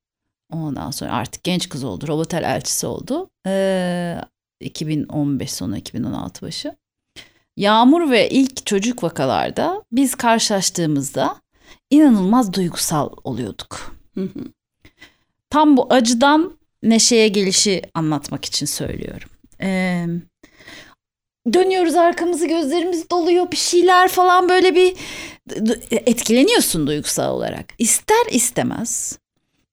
Ondan 0.51 0.91
sonra 0.91 1.11
artık 1.11 1.43
genç 1.43 1.69
kız 1.69 1.83
oldu. 1.83 2.07
Robotel 2.07 2.43
elçisi 2.43 2.87
oldu. 2.87 3.29
Ee, 3.47 4.21
2015 4.59 5.53
sonu 5.53 5.77
2016 5.77 6.45
başı. 6.45 6.75
Yağmur 7.57 8.11
ve 8.11 8.29
ilk 8.29 8.65
çocuk 8.65 9.03
vakalarda 9.03 9.83
biz 9.91 10.15
karşılaştığımızda 10.15 11.35
inanılmaz 11.89 12.53
duygusal 12.53 13.09
oluyorduk. 13.23 13.95
Tam 15.49 15.77
bu 15.77 15.87
acıdan 15.93 16.57
neşeye 16.83 17.27
gelişi 17.27 17.81
anlatmak 17.93 18.45
için 18.45 18.65
söylüyorum. 18.65 19.29
Ee, 19.61 20.05
dönüyoruz 21.53 21.95
arkamızı 21.95 22.47
gözlerimiz 22.47 23.09
doluyor 23.09 23.51
bir 23.51 23.57
şeyler 23.57 24.07
falan 24.07 24.49
böyle 24.49 24.75
bir 24.75 24.95
etkileniyorsun 25.91 26.87
duygusal 26.87 27.35
olarak. 27.35 27.65
İster 27.77 28.25
istemez 28.31 29.19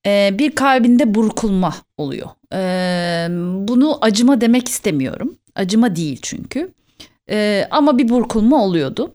e, 0.06 0.30
bir 0.38 0.50
kalbinde 0.50 1.14
burkulma 1.14 1.74
oluyor. 1.96 2.28
E, 2.52 3.26
bunu 3.68 3.98
acıma 4.00 4.40
demek 4.40 4.68
istemiyorum. 4.68 5.36
Acıma 5.54 5.96
değil 5.96 6.18
çünkü. 6.22 6.72
E, 7.30 7.68
ama 7.70 7.98
bir 7.98 8.08
burkulma 8.08 8.64
oluyordu. 8.64 9.12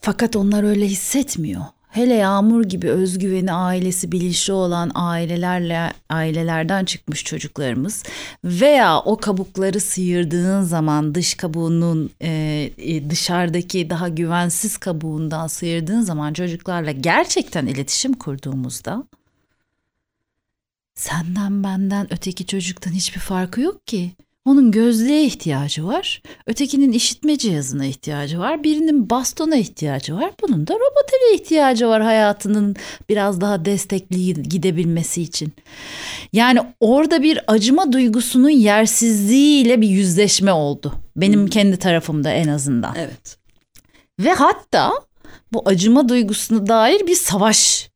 Fakat 0.00 0.36
onlar 0.36 0.64
öyle 0.64 0.86
hissetmiyor. 0.86 1.62
Hele 1.92 2.14
Yağmur 2.14 2.64
gibi 2.64 2.88
özgüveni 2.88 3.52
ailesi 3.52 4.12
bilinçli 4.12 4.52
olan 4.52 4.90
ailelerle 4.94 5.92
ailelerden 6.10 6.84
çıkmış 6.84 7.24
çocuklarımız 7.24 8.02
veya 8.44 9.00
o 9.00 9.16
kabukları 9.16 9.80
sıyırdığın 9.80 10.62
zaman 10.62 11.14
dış 11.14 11.34
kabuğunun 11.34 12.10
e, 12.22 13.10
dışarıdaki 13.10 13.90
daha 13.90 14.08
güvensiz 14.08 14.78
kabuğundan 14.78 15.46
sıyırdığın 15.46 16.00
zaman 16.00 16.32
çocuklarla 16.32 16.90
gerçekten 16.90 17.66
iletişim 17.66 18.12
kurduğumuzda 18.12 19.04
senden 20.94 21.64
benden 21.64 22.12
öteki 22.12 22.46
çocuktan 22.46 22.92
hiçbir 22.92 23.20
farkı 23.20 23.60
yok 23.60 23.86
ki. 23.86 24.12
Onun 24.44 24.70
gözlüğe 24.70 25.24
ihtiyacı 25.24 25.86
var. 25.86 26.22
Ötekinin 26.46 26.92
işitme 26.92 27.38
cihazına 27.38 27.84
ihtiyacı 27.84 28.38
var. 28.38 28.64
Birinin 28.64 29.10
bastona 29.10 29.56
ihtiyacı 29.56 30.16
var. 30.16 30.30
Bunun 30.42 30.66
da 30.66 30.74
robotele 30.74 31.34
ihtiyacı 31.34 31.88
var 31.88 32.02
hayatının 32.02 32.76
biraz 33.08 33.40
daha 33.40 33.64
destekli 33.64 34.42
gidebilmesi 34.42 35.22
için. 35.22 35.52
Yani 36.32 36.60
orada 36.80 37.22
bir 37.22 37.40
acıma 37.46 37.92
duygusunun 37.92 38.50
yersizliğiyle 38.50 39.80
bir 39.80 39.88
yüzleşme 39.88 40.52
oldu. 40.52 40.92
Benim 41.16 41.46
kendi 41.46 41.76
tarafımda 41.76 42.30
en 42.30 42.48
azından. 42.48 42.94
Evet. 42.98 43.38
Ve 44.20 44.32
hatta 44.32 44.92
bu 45.52 45.62
acıma 45.64 46.08
duygusuna 46.08 46.66
dair 46.66 47.06
bir 47.06 47.14
savaş 47.14 47.90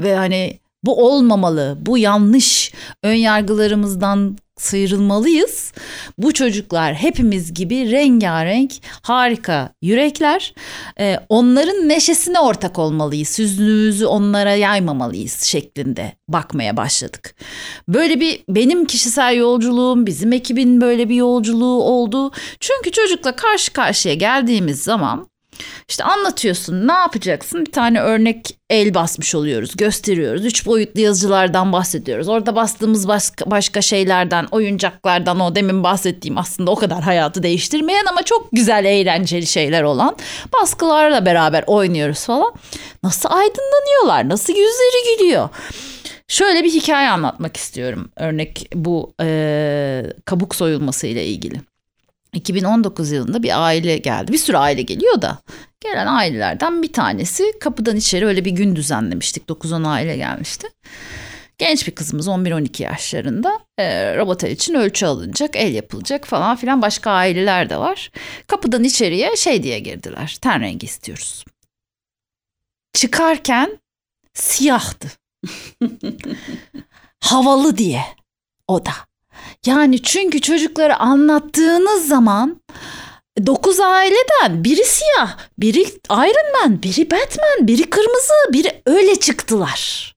ve 0.00 0.16
hani 0.16 0.58
bu 0.82 1.06
olmamalı, 1.06 1.78
bu 1.80 1.98
yanlış 1.98 2.72
ön 3.02 3.14
yargılarımızdan 3.14 4.38
sıyrılmalıyız. 4.60 5.72
Bu 6.18 6.32
çocuklar 6.32 6.94
hepimiz 6.94 7.54
gibi 7.54 7.90
rengarenk, 7.90 8.72
harika 9.02 9.72
yürekler. 9.82 10.54
Ee, 11.00 11.16
onların 11.28 11.88
neşesine 11.88 12.40
ortak 12.40 12.78
olmalıyız. 12.78 13.38
Hüznümüzü 13.38 14.06
onlara 14.06 14.54
yaymamalıyız 14.54 15.42
şeklinde 15.42 16.12
bakmaya 16.28 16.76
başladık. 16.76 17.34
Böyle 17.88 18.20
bir 18.20 18.40
benim 18.48 18.84
kişisel 18.84 19.36
yolculuğum, 19.36 20.06
bizim 20.06 20.32
ekibin 20.32 20.80
böyle 20.80 21.08
bir 21.08 21.14
yolculuğu 21.14 21.82
oldu. 21.82 22.32
Çünkü 22.60 22.90
çocukla 22.90 23.36
karşı 23.36 23.72
karşıya 23.72 24.14
geldiğimiz 24.14 24.82
zaman 24.82 25.29
işte 25.88 26.04
anlatıyorsun 26.04 26.88
ne 26.88 26.92
yapacaksın 26.92 27.66
bir 27.66 27.72
tane 27.72 28.00
örnek 28.00 28.56
el 28.70 28.94
basmış 28.94 29.34
oluyoruz 29.34 29.76
gösteriyoruz. 29.76 30.44
Üç 30.44 30.66
boyutlu 30.66 31.00
yazıcılardan 31.00 31.72
bahsediyoruz. 31.72 32.28
Orada 32.28 32.56
bastığımız 32.56 33.08
başka, 33.08 33.50
başka 33.50 33.82
şeylerden 33.82 34.46
oyuncaklardan 34.50 35.40
o 35.40 35.54
demin 35.54 35.84
bahsettiğim 35.84 36.38
aslında 36.38 36.70
o 36.70 36.76
kadar 36.76 37.02
hayatı 37.02 37.42
değiştirmeyen 37.42 38.04
ama 38.10 38.22
çok 38.22 38.48
güzel 38.52 38.84
eğlenceli 38.84 39.46
şeyler 39.46 39.82
olan 39.82 40.16
baskılarla 40.52 41.26
beraber 41.26 41.64
oynuyoruz 41.66 42.24
falan. 42.24 42.54
Nasıl 43.02 43.28
aydınlanıyorlar 43.28 44.28
nasıl 44.28 44.52
yüzleri 44.52 45.18
gülüyor. 45.18 45.48
Şöyle 46.28 46.64
bir 46.64 46.70
hikaye 46.70 47.08
anlatmak 47.08 47.56
istiyorum. 47.56 48.10
Örnek 48.16 48.68
bu 48.74 49.14
e, 49.20 50.02
kabuk 50.24 50.54
soyulması 50.54 51.06
ile 51.06 51.26
ilgili. 51.26 51.69
2019 52.32 53.10
yılında 53.10 53.42
bir 53.42 53.66
aile 53.66 53.98
geldi. 53.98 54.32
Bir 54.32 54.38
sürü 54.38 54.56
aile 54.56 54.82
geliyor 54.82 55.22
da 55.22 55.38
gelen 55.80 56.06
ailelerden 56.06 56.82
bir 56.82 56.92
tanesi 56.92 57.44
kapıdan 57.60 57.96
içeri 57.96 58.26
öyle 58.26 58.44
bir 58.44 58.50
gün 58.50 58.76
düzenlemiştik. 58.76 59.48
9-10 59.48 59.88
aile 59.88 60.16
gelmişti. 60.16 60.68
Genç 61.58 61.86
bir 61.86 61.92
kızımız 61.92 62.28
11-12 62.28 62.82
yaşlarında 62.82 63.60
e, 63.78 64.16
robotel 64.16 64.50
için 64.50 64.74
ölçü 64.74 65.06
alınacak, 65.06 65.56
el 65.56 65.74
yapılacak 65.74 66.26
falan 66.26 66.56
filan 66.56 66.82
başka 66.82 67.10
aileler 67.10 67.70
de 67.70 67.76
var. 67.76 68.10
Kapıdan 68.46 68.84
içeriye 68.84 69.36
şey 69.36 69.62
diye 69.62 69.78
girdiler. 69.78 70.38
Ten 70.40 70.60
rengi 70.60 70.84
istiyoruz. 70.84 71.44
Çıkarken 72.92 73.78
siyahtı. 74.34 75.08
Havalı 77.20 77.76
diye 77.76 78.04
o 78.68 78.86
da. 78.86 78.92
Yani 79.66 80.02
çünkü 80.02 80.40
çocuklara 80.40 80.96
anlattığınız 80.96 82.08
zaman 82.08 82.60
dokuz 83.46 83.80
aileden 83.80 84.64
biri 84.64 84.84
siyah, 84.84 85.38
biri 85.58 85.82
Iron 86.10 86.52
Man, 86.62 86.82
biri 86.82 87.10
Batman, 87.10 87.68
biri 87.68 87.90
kırmızı, 87.90 88.34
biri 88.52 88.82
öyle 88.86 89.16
çıktılar. 89.16 90.14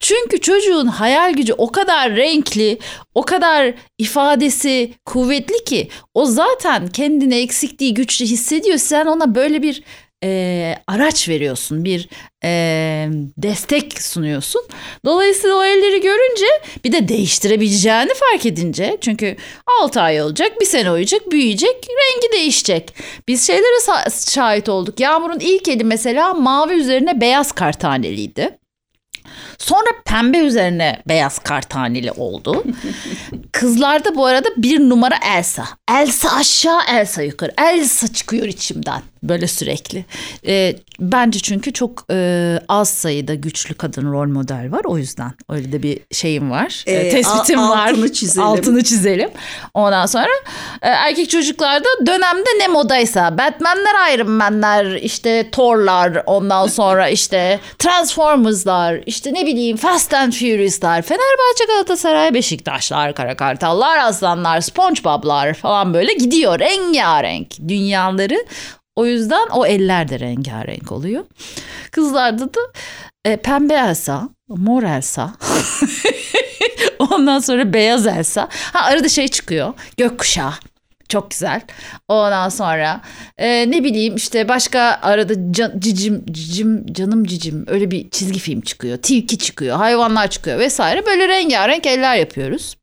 Çünkü 0.00 0.40
çocuğun 0.40 0.86
hayal 0.86 1.32
gücü 1.32 1.52
o 1.52 1.72
kadar 1.72 2.16
renkli, 2.16 2.78
o 3.14 3.22
kadar 3.22 3.74
ifadesi 3.98 4.94
kuvvetli 5.04 5.64
ki 5.64 5.88
o 6.14 6.26
zaten 6.26 6.86
kendini 6.88 7.34
eksikliği 7.34 7.94
güçlü 7.94 8.24
hissediyor. 8.24 8.78
Sen 8.78 9.06
ona 9.06 9.34
böyle 9.34 9.62
bir 9.62 9.82
e, 10.24 10.74
araç 10.86 11.28
veriyorsun, 11.28 11.84
bir 11.84 12.08
e, 12.44 12.50
destek 13.36 14.02
sunuyorsun. 14.02 14.62
Dolayısıyla 15.04 15.56
o 15.56 15.64
elleri 15.64 16.00
görünce 16.00 16.46
bir 16.84 16.92
de 16.92 17.08
değiştirebileceğini 17.08 18.12
fark 18.14 18.46
edince 18.46 18.98
çünkü 19.00 19.36
6 19.82 20.00
ay 20.00 20.22
olacak, 20.22 20.60
bir 20.60 20.66
sene 20.66 20.90
uyuyacak, 20.90 21.30
büyüyecek, 21.30 21.86
rengi 21.88 22.32
değişecek. 22.32 22.94
Biz 23.28 23.46
şeylere 23.46 24.06
şahit 24.30 24.68
olduk. 24.68 25.00
Yağmur'un 25.00 25.40
ilk 25.40 25.68
eli 25.68 25.84
mesela 25.84 26.34
mavi 26.34 26.72
üzerine 26.72 27.20
beyaz 27.20 27.52
kartaneliydi. 27.52 28.58
Sonra 29.58 29.86
pembe 30.04 30.38
üzerine 30.38 31.02
beyaz 31.08 31.38
kartaneli 31.38 32.12
oldu. 32.12 32.64
Kızlarda 33.52 34.14
bu 34.14 34.26
arada 34.26 34.48
bir 34.56 34.80
numara 34.80 35.16
Elsa. 35.36 35.64
Elsa 35.90 36.36
aşağı 36.36 36.80
Elsa 36.90 37.22
yukarı. 37.22 37.52
Elsa 37.58 38.12
çıkıyor 38.12 38.46
içimden 38.46 39.02
böyle 39.28 39.46
sürekli. 39.46 40.04
E, 40.46 40.76
bence 41.00 41.38
çünkü 41.38 41.72
çok 41.72 42.04
e, 42.10 42.58
az 42.68 42.88
sayıda 42.88 43.34
güçlü 43.34 43.74
kadın 43.74 44.12
rol 44.12 44.26
model 44.26 44.72
var. 44.72 44.84
O 44.84 44.98
yüzden 44.98 45.32
öyle 45.48 45.72
de 45.72 45.82
bir 45.82 46.00
şeyim 46.12 46.50
var. 46.50 46.84
E, 46.86 46.92
e 46.92 47.10
tespitim 47.10 47.58
altını 47.58 47.70
var. 47.70 47.88
Altını 47.88 48.12
çizelim. 48.12 48.48
Altını 48.48 48.84
çizelim. 48.84 49.30
Ondan 49.74 50.06
sonra 50.06 50.28
e, 50.82 50.88
erkek 50.88 51.30
çocuklarda 51.30 51.88
dönemde 52.06 52.50
ne 52.58 52.68
modaysa 52.68 53.38
Batman'ler, 53.38 54.14
Iron 54.14 54.30
Man'ler, 54.30 54.94
işte 54.94 55.50
Thor'lar, 55.50 56.22
ondan 56.26 56.66
sonra 56.66 57.08
işte 57.08 57.60
Transformers'lar, 57.78 59.00
işte 59.06 59.34
ne 59.34 59.45
bileyim 59.46 59.76
Fast 59.76 60.14
and 60.14 60.32
Furious'lar, 60.32 61.02
Fenerbahçe, 61.02 61.64
Galatasaray, 61.68 62.34
Beşiktaşlar, 62.34 63.14
Karakartallar, 63.14 63.98
Aslanlar, 63.98 64.60
SpongeBob'lar 64.60 65.54
falan 65.54 65.94
böyle 65.94 66.12
gidiyor 66.12 66.58
rengarenk 66.58 67.68
dünyaları 67.68 68.46
o 68.96 69.06
yüzden 69.06 69.48
o 69.48 69.66
eller 69.66 70.08
de 70.08 70.20
rengarenk 70.20 70.92
oluyor. 70.92 71.24
Kızlarda 71.90 72.54
da 72.54 72.60
e, 73.24 73.36
pembe 73.36 73.74
Elsa, 73.74 74.28
mor 74.48 74.82
Elsa. 74.82 75.32
Ondan 76.98 77.38
sonra 77.38 77.72
beyaz 77.72 78.06
Elsa. 78.06 78.48
Ha 78.52 78.84
arada 78.84 79.08
şey 79.08 79.28
çıkıyor. 79.28 79.74
Gökkuşağı. 79.96 80.52
Çok 81.08 81.30
güzel. 81.30 81.60
Ondan 82.08 82.48
sonra 82.48 83.00
e, 83.38 83.70
ne 83.70 83.84
bileyim 83.84 84.16
işte 84.16 84.48
başka 84.48 84.80
arada 85.02 85.52
can, 85.52 85.80
cicim, 85.80 86.24
cicim, 86.30 86.92
canım 86.92 87.24
cicim 87.24 87.64
öyle 87.68 87.90
bir 87.90 88.10
çizgi 88.10 88.38
film 88.38 88.60
çıkıyor. 88.60 88.96
Tilki 88.96 89.38
çıkıyor, 89.38 89.76
hayvanlar 89.76 90.30
çıkıyor 90.30 90.58
vesaire. 90.58 91.06
Böyle 91.06 91.28
rengarenk 91.28 91.86
eller 91.86 92.16
yapıyoruz. 92.16 92.76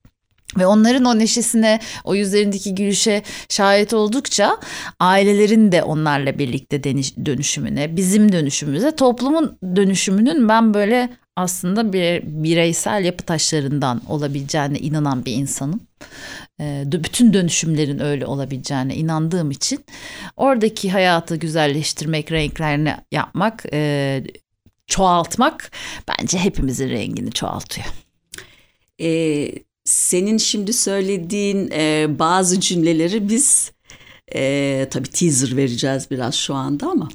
Ve 0.58 0.66
onların 0.66 1.06
o 1.06 1.20
neşesine, 1.20 1.80
o 2.04 2.16
yüzlerindeki 2.16 2.76
gülüşe 2.76 3.24
şahit 3.50 3.94
oldukça 3.94 4.58
ailelerin 5.00 5.72
de 5.72 5.84
onlarla 5.84 6.40
birlikte 6.40 6.84
dönüşümüne, 7.26 7.96
bizim 7.96 8.32
dönüşümüze, 8.32 8.96
toplumun 8.96 9.58
dönüşümünün 9.76 10.50
ben 10.50 10.74
böyle 10.74 11.10
aslında 11.36 11.94
bir 11.94 12.24
bireysel 12.24 13.06
yapı 13.06 13.24
taşlarından 13.24 14.02
olabileceğine 14.08 14.80
inanan 14.80 15.26
bir 15.26 15.34
insanım. 15.34 15.82
Ee, 16.60 16.84
bütün 16.86 17.34
dönüşümlerin 17.34 18.00
öyle 18.00 18.26
olabileceğine 18.26 18.96
inandığım 18.96 19.52
için 19.52 19.86
oradaki 20.38 20.92
hayatı 20.92 21.36
güzelleştirmek, 21.36 22.32
renklerini 22.32 22.96
yapmak, 23.12 23.64
e, 23.74 24.24
çoğaltmak 24.88 25.72
bence 26.08 26.38
hepimizin 26.38 26.90
rengini 26.90 27.32
çoğaltıyor. 27.32 27.88
Ee, 29.02 29.52
senin 29.86 30.38
şimdi 30.38 30.74
söylediğin 30.74 31.72
e, 31.72 32.08
bazı 32.20 32.60
cümleleri 32.60 33.30
biz 33.30 33.72
e, 34.36 34.88
tabii 34.92 35.10
teaser 35.10 35.58
vereceğiz 35.58 36.12
biraz 36.12 36.36
şu 36.36 36.54
anda 36.54 36.88
ama 36.88 37.10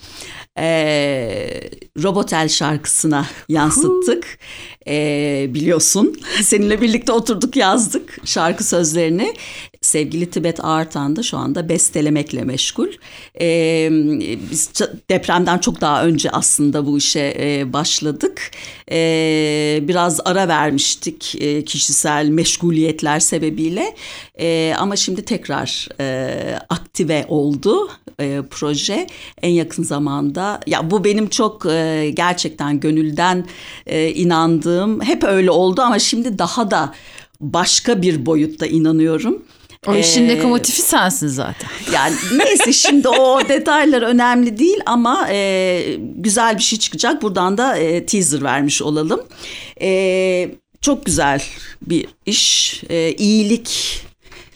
e, 0.58 1.70
Robotel 2.02 2.48
şarkısına 2.48 3.26
yansıttık. 3.48 4.38
E, 4.88 5.46
biliyorsun 5.54 6.20
seninle 6.42 6.80
birlikte 6.80 7.12
oturduk 7.12 7.56
yazdık 7.56 8.18
şarkı 8.24 8.64
sözlerini. 8.64 9.34
Sevgili 9.80 10.30
Tibet 10.30 10.64
Artan 10.64 11.16
da 11.16 11.22
şu 11.22 11.36
anda 11.36 11.68
bestelemekle 11.68 12.44
meşgul. 12.44 12.88
E, 13.40 13.88
biz 14.50 14.72
depremden 15.10 15.58
çok 15.58 15.80
daha 15.80 16.04
önce 16.04 16.30
aslında 16.30 16.86
bu 16.86 16.98
işe 16.98 17.36
e, 17.38 17.72
başladık. 17.72 18.50
E, 18.90 19.78
biraz 19.82 20.20
ara 20.24 20.48
vermiştik 20.48 21.34
e, 21.40 21.64
kişisel 21.64 22.28
meşguliyetler 22.28 23.20
sebebiyle. 23.20 23.94
E, 24.40 24.74
ama 24.78 24.96
şimdi 24.96 25.24
tekrar 25.24 25.88
e, 26.00 26.58
aktive 26.68 27.24
oldu 27.28 27.90
e, 28.20 28.42
proje. 28.50 29.06
En 29.42 29.50
yakın 29.50 29.82
zamanda 29.82 30.60
ya 30.66 30.90
bu 30.90 31.04
benim 31.04 31.28
çok 31.28 31.66
e, 31.66 32.10
gerçekten 32.14 32.80
gönülden 32.80 33.46
e, 33.86 34.10
inandığım 34.10 35.00
hep 35.00 35.24
öyle 35.24 35.50
oldu 35.50 35.80
ama 35.80 35.98
şimdi 35.98 36.38
daha 36.38 36.70
da 36.70 36.94
başka 37.40 38.02
bir 38.02 38.26
boyutta 38.26 38.66
inanıyorum. 38.66 39.42
O 39.86 39.94
işin 39.94 40.28
ee, 40.28 40.36
lokomotifi 40.36 40.82
sensin 40.82 41.28
zaten. 41.28 41.70
Yani 41.92 42.14
neyse 42.32 42.72
şimdi 42.72 43.08
o 43.08 43.48
detaylar 43.48 44.02
önemli 44.02 44.58
değil 44.58 44.80
ama 44.86 45.28
e, 45.30 45.96
güzel 45.98 46.56
bir 46.56 46.62
şey 46.62 46.78
çıkacak. 46.78 47.22
Buradan 47.22 47.58
da 47.58 47.76
e, 47.76 48.06
teaser 48.06 48.42
vermiş 48.42 48.82
olalım. 48.82 49.20
E, 49.80 50.50
çok 50.80 51.06
güzel 51.06 51.42
bir 51.82 52.06
iş. 52.26 52.82
E, 52.90 53.12
iyilik, 53.12 54.02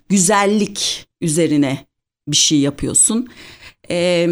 güzellik 0.08 1.06
üzerine 1.20 1.86
bir 2.28 2.36
şey 2.36 2.58
yapıyorsun. 2.58 3.28
E, 3.90 4.28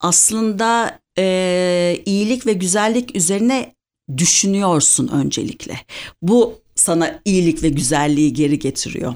aslında 0.00 0.98
e, 1.18 2.02
iyilik 2.06 2.46
ve 2.46 2.52
güzellik 2.52 3.16
üzerine 3.16 3.74
düşünüyorsun 4.16 5.08
öncelikle. 5.08 5.80
Bu 6.22 6.54
sana 6.74 7.20
iyilik 7.24 7.62
ve 7.62 7.68
güzelliği 7.68 8.32
geri 8.32 8.58
getiriyor. 8.58 9.14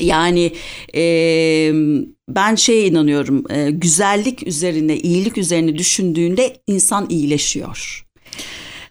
Yani 0.00 0.52
e, 0.94 1.02
ben 2.28 2.54
şeye 2.54 2.86
inanıyorum 2.86 3.44
e, 3.50 3.70
güzellik 3.70 4.46
üzerine 4.46 4.96
iyilik 4.96 5.38
üzerine 5.38 5.78
düşündüğünde 5.78 6.56
insan 6.66 7.06
iyileşiyor. 7.10 8.06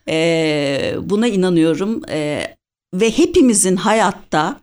E, 0.09 0.95
buna 1.01 1.27
inanıyorum 1.27 2.01
e, 2.09 2.47
ve 2.93 3.17
hepimizin 3.17 3.75
hayatta 3.75 4.61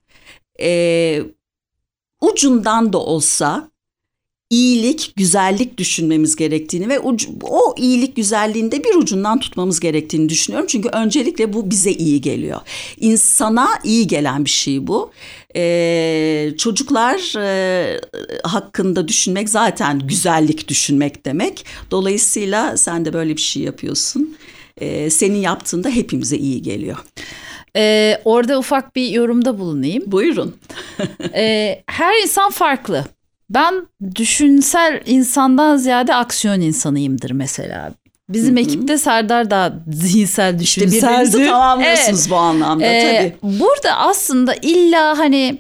e, 0.61 1.23
ucundan 2.21 2.93
da 2.93 2.99
olsa 2.99 3.71
iyilik, 4.51 5.13
güzellik 5.17 5.79
düşünmemiz 5.79 6.37
gerektiğini 6.37 6.89
ve 6.89 7.01
o 7.43 7.75
iyilik 7.77 8.17
güzelliğinde 8.17 8.85
bir 8.85 8.95
ucundan 8.95 9.41
tutmamız 9.41 9.81
gerektiğini 9.81 10.29
düşünüyorum. 10.29 10.67
Çünkü 10.71 10.89
öncelikle 10.89 11.53
bu 11.53 11.71
bize 11.71 11.91
iyi 11.93 12.21
geliyor. 12.21 12.61
İnsana 13.01 13.69
iyi 13.85 14.07
gelen 14.07 14.45
bir 14.45 14.51
şey 14.51 14.87
bu. 14.87 15.11
Ee, 15.57 16.53
çocuklar 16.59 17.39
e, 17.39 18.01
hakkında 18.45 19.09
düşünmek 19.09 19.49
zaten 19.49 19.99
güzellik 19.99 20.69
düşünmek 20.69 21.25
demek. 21.25 21.65
Dolayısıyla 21.91 22.77
sen 22.77 23.05
de 23.05 23.13
böyle 23.13 23.37
bir 23.37 23.43
şey 23.43 23.63
yapıyorsun. 23.63 24.37
Ee, 24.81 25.11
senin 25.11 25.39
yaptığında 25.39 25.89
hepimize 25.89 26.37
iyi 26.37 26.63
geliyor. 26.63 26.97
Ee, 27.77 28.21
orada 28.25 28.59
ufak 28.59 28.97
bir 28.97 29.11
yorumda 29.11 29.59
bulunayım. 29.59 30.05
Buyurun. 30.07 30.57
ee, 31.35 31.83
her 31.87 32.23
insan 32.23 32.51
farklı. 32.51 33.05
Ben 33.51 33.87
düşünsel 34.15 35.03
insandan 35.07 35.77
ziyade 35.77 36.15
aksiyon 36.15 36.61
insanıyımdır 36.61 37.31
mesela. 37.31 37.93
Bizim 38.29 38.57
ekipte 38.59 38.99
Serdar 38.99 39.51
daha 39.51 39.73
zihinsel 39.93 40.61
İşte 40.61 40.81
düşünseldir. 40.85 41.09
birbirinizi 41.33 41.47
tamamlıyorsunuz 41.51 42.21
Evet. 42.21 42.31
bu 42.31 42.37
anlamda 42.37 42.87
Ee, 42.87 43.35
tabii. 43.43 43.59
Burada 43.61 43.97
aslında 43.99 44.55
illa 44.63 45.19
hani 45.19 45.59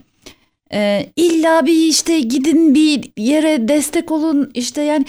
e, 0.72 1.06
illa 1.16 1.66
bir 1.66 1.86
işte 1.88 2.20
gidin 2.20 2.74
bir 2.74 3.10
yere 3.16 3.68
destek 3.68 4.10
olun 4.12 4.50
işte 4.54 4.82
yani 4.82 5.04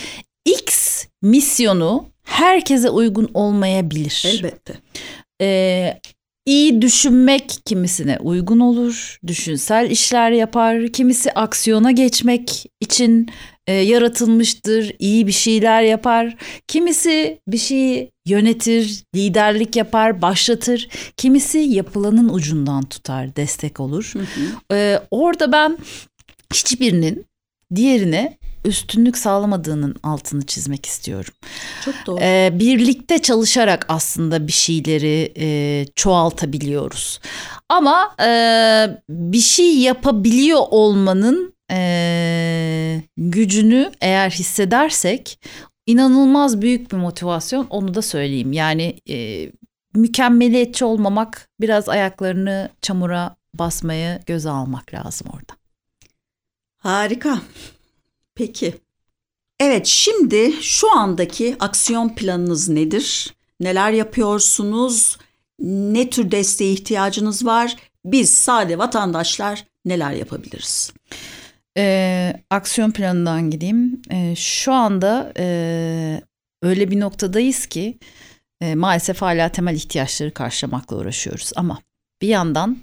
X 0.46 1.04
misyonu 1.22 2.06
herkese 2.24 2.90
uygun 2.90 3.30
olmayabilir. 3.34 4.24
Elbette. 4.28 4.74
Ee, 5.42 6.00
iyi 6.47 6.81
düşünmek 6.81 7.49
kimisine 7.65 8.17
uygun 8.19 8.60
olur. 8.60 9.19
Düşünsel 9.27 9.91
işler 9.91 10.31
yapar. 10.31 10.88
Kimisi 10.88 11.31
aksiyona 11.31 11.91
geçmek 11.91 12.65
için 12.79 13.29
e, 13.67 13.73
yaratılmıştır. 13.73 14.95
iyi 14.99 15.27
bir 15.27 15.31
şeyler 15.31 15.81
yapar. 15.81 16.38
Kimisi 16.67 17.39
bir 17.47 17.57
şeyi 17.57 18.12
yönetir, 18.25 19.03
liderlik 19.15 19.75
yapar, 19.75 20.21
başlatır. 20.21 20.89
Kimisi 21.17 21.57
yapılanın 21.57 22.29
ucundan 22.29 22.83
tutar, 22.83 23.36
destek 23.36 23.79
olur. 23.79 24.12
Hı 24.13 24.19
hı. 24.19 24.75
Ee, 24.75 24.99
orada 25.12 25.51
ben 25.51 25.77
hiçbirinin 26.53 27.25
diğerine 27.75 28.38
üstünlük 28.67 29.17
sağlamadığının 29.17 29.95
altını 30.03 30.45
çizmek 30.45 30.86
istiyorum. 30.86 31.34
Çok 31.86 31.93
doğru. 32.06 32.19
Ee, 32.21 32.49
birlikte 32.53 33.19
çalışarak 33.19 33.86
aslında 33.89 34.47
bir 34.47 34.51
şeyleri 34.51 35.34
e, 35.38 35.86
çoğaltabiliyoruz. 35.95 37.19
Ama 37.69 38.15
e, 38.21 38.30
bir 39.10 39.39
şey 39.39 39.77
yapabiliyor 39.77 40.62
olmanın 40.69 41.53
e, 41.71 43.01
gücünü 43.17 43.91
eğer 44.01 44.30
hissedersek 44.30 45.39
inanılmaz 45.86 46.62
büyük 46.62 46.91
bir 46.91 46.97
motivasyon 46.97 47.67
onu 47.69 47.93
da 47.93 48.01
söyleyeyim. 48.01 48.53
Yani 48.53 48.99
e, 49.10 49.49
mükemmeliyetçi 49.95 50.86
olmamak 50.86 51.49
biraz 51.62 51.89
ayaklarını 51.89 52.69
çamura 52.82 53.36
basmayı 53.53 54.19
göze 54.25 54.49
almak 54.49 54.93
lazım 54.93 55.27
orada. 55.34 55.53
Harika. 56.77 57.41
Peki. 58.38 58.73
Evet 59.60 59.86
şimdi 59.86 60.54
şu 60.62 60.91
andaki 60.97 61.56
aksiyon 61.60 62.15
planınız 62.15 62.69
nedir? 62.69 63.34
Neler 63.60 63.91
yapıyorsunuz? 63.91 65.17
Ne 65.60 66.10
tür 66.10 66.32
desteğe 66.32 66.71
ihtiyacınız 66.71 67.45
var? 67.45 67.76
Biz 68.06 68.34
sade 68.34 68.78
vatandaşlar 68.78 69.65
neler 69.86 70.12
yapabiliriz? 70.12 70.93
Ee, 71.78 72.34
aksiyon 72.50 72.91
planından 72.91 73.50
gideyim. 73.50 74.02
Ee, 74.12 74.36
şu 74.36 74.73
anda 74.73 75.34
e, 75.38 76.21
öyle 76.62 76.91
bir 76.91 77.00
noktadayız 77.00 77.65
ki 77.65 77.97
e, 78.62 78.76
maalesef 78.76 79.21
hala 79.21 79.50
temel 79.50 79.76
ihtiyaçları 79.76 80.34
karşılamakla 80.34 80.95
uğraşıyoruz. 80.97 81.52
Ama 81.56 81.80
bir 82.21 82.28
yandan 82.28 82.78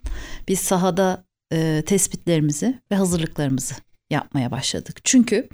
biz 0.48 0.58
sahada 0.58 1.24
e, 1.52 1.82
tespitlerimizi 1.86 2.78
ve 2.90 2.96
hazırlıklarımızı 2.96 3.74
yapmaya 4.10 4.50
başladık. 4.50 5.00
Çünkü 5.04 5.48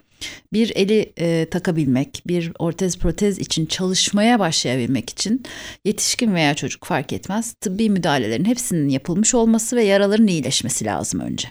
bir 0.53 0.73
eli 0.77 1.13
e, 1.19 1.47
takabilmek, 1.51 2.23
bir 2.27 2.53
ortez 2.59 2.99
protez 2.99 3.39
için 3.39 3.67
çalışmaya 3.67 4.39
başlayabilmek 4.39 5.11
için 5.11 5.43
yetişkin 5.85 6.35
veya 6.35 6.55
çocuk 6.55 6.85
fark 6.85 7.13
etmez 7.13 7.53
tıbbi 7.53 7.91
müdahalelerin 7.91 8.45
hepsinin 8.45 8.89
yapılmış 8.89 9.35
olması 9.35 9.77
ve 9.77 9.85
yaraların 9.85 10.27
iyileşmesi 10.27 10.85
lazım 10.85 11.21
önce. 11.21 11.49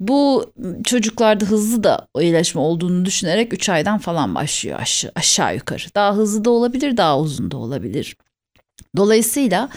Bu 0.00 0.52
çocuklarda 0.84 1.44
hızlı 1.44 1.84
da 1.84 2.08
iyileşme 2.20 2.60
olduğunu 2.60 3.04
düşünerek 3.04 3.54
3 3.54 3.68
aydan 3.68 3.98
falan 3.98 4.34
başlıyor 4.34 4.78
aşağı, 4.80 5.12
aşağı 5.14 5.54
yukarı. 5.54 5.84
Daha 5.94 6.14
hızlı 6.14 6.44
da 6.44 6.50
olabilir, 6.50 6.96
daha 6.96 7.20
uzun 7.20 7.50
da 7.50 7.56
olabilir. 7.56 8.16
Dolayısıyla 8.96 9.68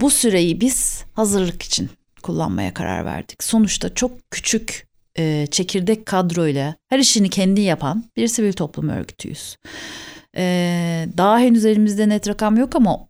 bu 0.00 0.10
süreyi 0.10 0.60
biz 0.60 1.04
hazırlık 1.12 1.62
için 1.62 1.90
kullanmaya 2.22 2.74
karar 2.74 3.04
verdik. 3.04 3.42
Sonuçta 3.42 3.94
çok 3.94 4.30
küçük 4.30 4.86
e, 5.18 5.46
çekirdek 5.50 6.06
kadroyla 6.06 6.74
her 6.88 6.98
işini 6.98 7.30
kendi 7.30 7.60
yapan 7.60 8.04
bir 8.16 8.28
sivil 8.28 8.52
toplum 8.52 8.88
örgütüyüz. 8.88 9.56
E, 10.36 11.08
daha 11.16 11.38
henüz 11.38 11.64
elimizde 11.64 12.08
net 12.08 12.28
rakam 12.28 12.56
yok 12.56 12.76
ama 12.76 13.08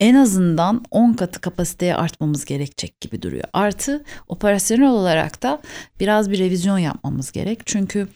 en 0.00 0.14
azından 0.14 0.84
10 0.90 1.12
katı 1.12 1.40
kapasiteye 1.40 1.94
artmamız 1.94 2.44
gerekecek 2.44 3.00
gibi 3.00 3.22
duruyor. 3.22 3.44
Artı 3.52 4.04
operasyonel 4.28 4.90
olarak 4.90 5.42
da 5.42 5.60
biraz 6.00 6.30
bir 6.30 6.38
revizyon 6.38 6.78
yapmamız 6.78 7.32
gerek. 7.32 7.60
Çünkü 7.66 8.08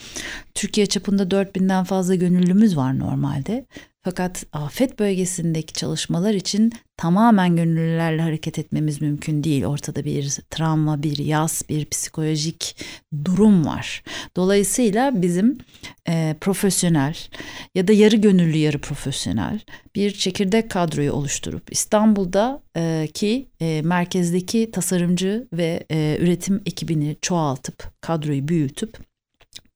Türkiye 0.54 0.86
çapında 0.86 1.22
4000'den 1.22 1.84
fazla 1.84 2.14
gönüllümüz 2.14 2.76
var 2.76 2.98
normalde. 2.98 3.66
Fakat 4.04 4.44
afet 4.52 4.98
bölgesindeki 4.98 5.72
çalışmalar 5.72 6.34
için 6.34 6.72
tamamen 6.96 7.56
gönüllülerle 7.56 8.22
hareket 8.22 8.58
etmemiz 8.58 9.00
mümkün 9.02 9.44
değil. 9.44 9.64
Ortada 9.64 10.04
bir 10.04 10.38
travma, 10.50 11.02
bir 11.02 11.18
yas, 11.18 11.68
bir 11.68 11.84
psikolojik 11.84 12.76
durum 13.24 13.66
var. 13.66 14.02
Dolayısıyla 14.36 15.22
bizim 15.22 15.58
e, 16.08 16.36
profesyonel 16.40 17.16
ya 17.74 17.88
da 17.88 17.92
yarı 17.92 18.16
gönüllü 18.16 18.56
yarı 18.56 18.78
profesyonel 18.78 19.60
bir 19.94 20.10
çekirdek 20.10 20.70
kadroyu 20.70 21.12
oluşturup 21.12 21.72
İstanbul'da 21.72 22.62
e, 22.76 23.08
e, 23.60 23.82
merkezdeki 23.82 24.70
tasarımcı 24.70 25.48
ve 25.52 25.86
e, 25.90 26.16
üretim 26.20 26.62
ekibini 26.66 27.16
çoğaltıp 27.22 27.92
kadroyu 28.00 28.48
büyütüp 28.48 29.13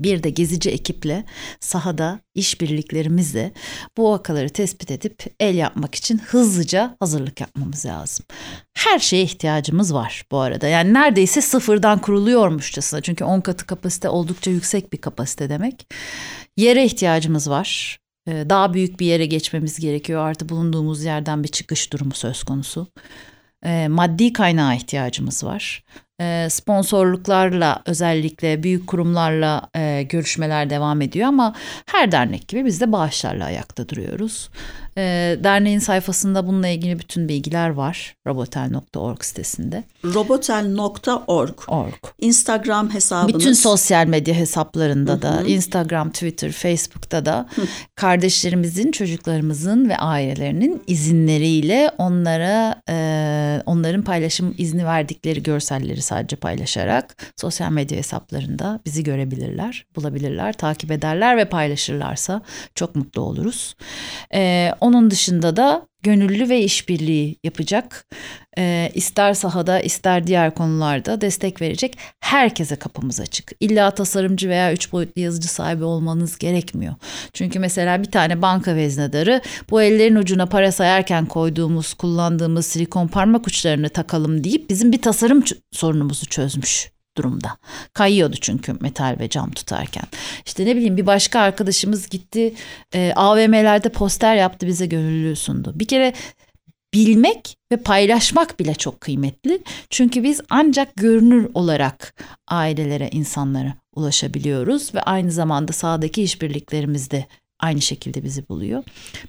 bir 0.01 0.23
de 0.23 0.31
gezici 0.31 0.71
ekiple 0.71 1.25
sahada 1.61 2.21
işbirliklerimizle 2.35 3.53
bu 3.97 4.11
vakaları 4.13 4.49
tespit 4.49 4.91
edip 4.91 5.25
el 5.41 5.55
yapmak 5.55 5.95
için 5.95 6.19
hızlıca 6.19 6.97
hazırlık 7.01 7.41
yapmamız 7.41 7.87
lazım. 7.87 8.27
Her 8.75 8.99
şeye 8.99 9.23
ihtiyacımız 9.23 9.95
var 9.95 10.25
bu 10.31 10.39
arada. 10.39 10.67
Yani 10.67 10.95
neredeyse 10.95 11.41
sıfırdan 11.43 11.99
kuruluyormuşçasına. 11.99 13.01
Çünkü 13.01 13.25
10 13.25 13.41
katı 13.41 13.67
kapasite 13.67 14.09
oldukça 14.09 14.51
yüksek 14.51 14.93
bir 14.93 14.99
kapasite 14.99 15.49
demek. 15.51 15.87
Yere 16.57 16.85
ihtiyacımız 16.85 17.51
var. 17.51 17.99
Ee, 18.29 18.45
Daha 18.51 18.75
büyük 18.75 19.01
bir 19.01 19.07
yere 19.07 19.27
geçmemiz 19.27 19.81
gerekiyor. 19.81 20.21
Artı 20.29 20.49
bulunduğumuz 20.49 21.05
yerden 21.05 21.43
bir 21.45 21.49
çıkış 21.49 21.93
durumu 21.93 22.15
söz 22.15 22.43
konusu. 22.43 22.87
Ee, 23.65 23.89
Maddi 23.89 24.33
kaynağa 24.33 24.75
ihtiyacımız 24.75 25.45
var. 25.45 25.85
Ee, 26.21 26.47
Sponsorluklarla 26.51 27.83
özellikle 27.87 28.63
büyük 28.63 28.87
kurumlarla 28.87 29.69
e, 29.77 30.03
görüşmeler 30.03 30.71
devam 30.71 31.01
ediyor 31.03 31.29
ama 31.29 31.55
her 31.87 32.13
dernek 32.13 32.49
gibi 32.49 32.65
biz 32.65 32.81
de 32.81 32.93
bağışlarla 32.93 33.45
ayakta 33.45 33.89
duruyoruz. 33.89 34.51
Ee, 34.97 35.37
Derneğin 35.45 35.79
sayfasında 35.79 36.47
bununla 36.47 36.69
ilgili 36.69 36.99
bütün 36.99 37.29
bilgiler 37.29 37.69
var. 37.69 38.15
robotel.org 38.27 39.23
sitesinde. 39.23 39.85
robotel.org 40.05 41.55
Org. 41.69 41.95
Instagram 42.19 42.95
hesabınız. 42.95 43.35
Bütün 43.35 43.53
sosyal 43.53 44.07
medya 44.07 44.35
hesaplarında 44.35 45.23
da 45.23 45.35
Hı 45.37 45.41
hı. 45.41 45.47
Instagram, 45.47 46.11
Twitter, 46.11 46.53
Facebook'ta 46.53 47.25
da 47.25 47.49
kardeşlerimizin, 47.95 48.93
çocuklarımızın 48.93 49.89
ve 49.89 49.97
ailelerinin 49.97 50.83
izinleriyle 50.87 51.91
onlara 51.99 52.83
e, 52.89 53.63
onların 53.67 54.03
paylaşım 54.03 54.55
izni 54.59 54.85
verdikleri 54.87 55.43
görselleri 55.43 56.03
sadece 56.09 56.37
paylaşarak 56.37 57.33
sosyal 57.37 57.71
medya 57.71 57.99
hesaplarında 57.99 58.81
bizi 58.87 59.03
görebilirler, 59.05 59.87
bulabilirler, 59.97 60.53
takip 60.53 60.91
ederler 60.91 61.37
ve 61.37 61.45
paylaşırlarsa 61.45 62.43
çok 62.75 62.97
mutlu 62.97 63.23
oluruz. 63.23 63.77
E, 64.35 64.73
onun 64.81 65.11
dışında 65.11 65.57
da 65.57 65.89
gönüllü 66.03 66.49
ve 66.49 66.61
işbirliği 66.61 67.37
yapacak, 67.45 68.07
e, 68.59 68.91
ister 68.95 69.35
sahada 69.35 69.81
ister 69.81 70.27
diğer 70.27 70.55
konularda 70.55 71.21
destek 71.21 71.63
verecek 71.63 71.99
herkese 72.21 72.77
kapımız 72.77 73.21
açık. 73.21 73.53
İlla 73.61 73.91
tasarımcı 73.91 74.49
veya 74.49 74.73
üç 74.73 74.93
boyutlu 74.93 75.23
yazıcı 75.23 75.49
sahibi 75.49 75.85
olmanız 75.85 76.39
gerekmiyor. 76.39 76.95
Çünkü 77.33 77.59
mesela 77.59 78.03
bir 78.03 78.11
tane 78.11 78.43
banka 78.43 78.77
veznedarı 78.77 79.41
bu 79.71 79.83
ellerin 79.83 80.17
ucuna 80.17 80.47
para 80.47 80.73
sayarken 80.73 81.27
koyduğumuz, 81.27 81.95
kullandığımız 81.95 82.67
silikon 82.67 83.09
parmak 83.09 83.47
uçlarını 83.47 83.89
takalım 83.89 84.45
deyip 84.45 84.71
bizim 84.71 84.93
bir 84.93 85.03
tasarım 85.03 85.45
sorunumuzu 85.73 86.27
çözmüş 86.27 86.98
durumda. 87.19 87.57
Kayıyordu 87.93 88.37
çünkü 88.41 88.73
metal 88.81 89.17
ve 89.21 89.29
cam 89.29 89.51
tutarken. 89.51 90.05
İşte 90.47 90.67
ne 90.67 90.77
bileyim 90.77 90.97
bir 90.97 91.07
başka 91.07 91.41
arkadaşımız 91.41 92.09
gitti 92.09 92.55
e, 92.95 93.13
AVM'lerde 93.17 93.89
poster 93.89 94.37
yaptı 94.37 94.67
bize 94.67 94.87
gönüllü 94.87 95.37
sundu. 95.37 95.73
Bir 95.75 95.87
kere 95.87 96.13
bilmek 96.95 97.57
ve 97.73 97.77
paylaşmak 97.77 98.61
bile 98.61 98.75
çok 98.75 99.01
kıymetli. 99.01 99.63
Çünkü 99.91 100.23
biz 100.23 100.41
ancak 100.51 100.97
görünür 100.97 101.51
olarak 101.55 102.15
ailelere, 102.49 103.09
insanlara 103.13 103.75
ulaşabiliyoruz 103.95 104.95
ve 104.95 105.03
aynı 105.03 105.33
zamanda 105.33 105.73
sahadaki 105.73 106.23
işbirliklerimizde 106.23 107.27
aynı 107.59 107.81
şekilde 107.81 108.25
bizi 108.25 108.49
buluyor. 108.49 108.85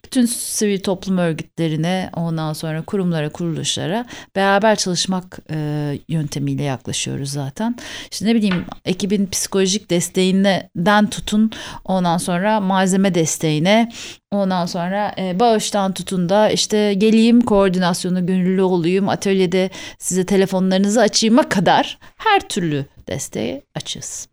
Bütün 0.05 0.25
sivil 0.25 0.79
toplum 0.79 1.17
örgütlerine 1.17 2.09
ondan 2.15 2.53
sonra 2.53 2.81
kurumlara 2.81 3.29
kuruluşlara 3.29 4.05
beraber 4.35 4.75
çalışmak 4.75 5.39
e, 5.51 5.99
yöntemiyle 6.09 6.63
yaklaşıyoruz 6.63 7.31
zaten. 7.31 7.75
İşte 8.11 8.25
ne 8.25 8.35
bileyim 8.35 8.65
ekibin 8.85 9.27
psikolojik 9.27 9.89
desteğinden 9.89 11.09
tutun 11.09 11.51
ondan 11.85 12.17
sonra 12.17 12.59
malzeme 12.59 13.15
desteğine 13.15 13.91
Ondan 14.31 14.65
sonra 14.65 15.15
e, 15.17 15.39
bağıştan 15.39 15.93
tutun 15.93 16.29
da 16.29 16.49
işte 16.49 16.93
geleyim 16.93 17.41
koordinasyonu 17.41 18.25
gönüllü 18.25 18.61
olayım 18.61 19.09
atölyede 19.09 19.69
size 19.99 20.25
telefonlarınızı 20.25 21.01
açayım'a 21.01 21.49
kadar 21.49 21.97
her 22.17 22.49
türlü 22.49 22.85
desteği 23.07 23.61
açız. 23.75 24.27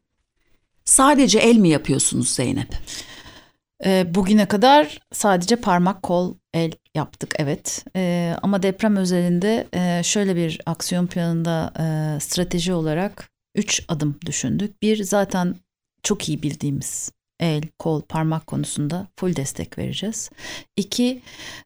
Sadece 0.84 1.38
el 1.38 1.56
mi 1.56 1.68
yapıyorsunuz 1.68 2.28
Zeynep? 2.28 2.68
E, 3.84 4.14
bugüne 4.14 4.46
kadar 4.48 4.98
sadece 5.12 5.56
parmak, 5.56 6.02
kol, 6.02 6.34
el 6.54 6.72
yaptık 6.94 7.34
evet. 7.38 7.84
E, 7.96 8.34
ama 8.42 8.62
deprem 8.62 8.96
özelinde 8.96 9.68
e, 9.74 10.02
şöyle 10.02 10.36
bir 10.36 10.60
aksiyon 10.66 11.06
planında 11.06 11.72
e, 11.78 12.20
strateji 12.20 12.72
olarak 12.72 13.30
üç 13.54 13.84
adım 13.88 14.18
düşündük. 14.26 14.82
Bir 14.82 15.04
zaten 15.04 15.54
çok 16.02 16.28
iyi 16.28 16.42
bildiğimiz 16.42 17.10
el, 17.40 17.62
kol, 17.78 18.02
parmak 18.02 18.46
konusunda 18.46 19.06
full 19.16 19.36
destek 19.36 19.78
vereceğiz. 19.78 20.30
İki, 20.76 21.22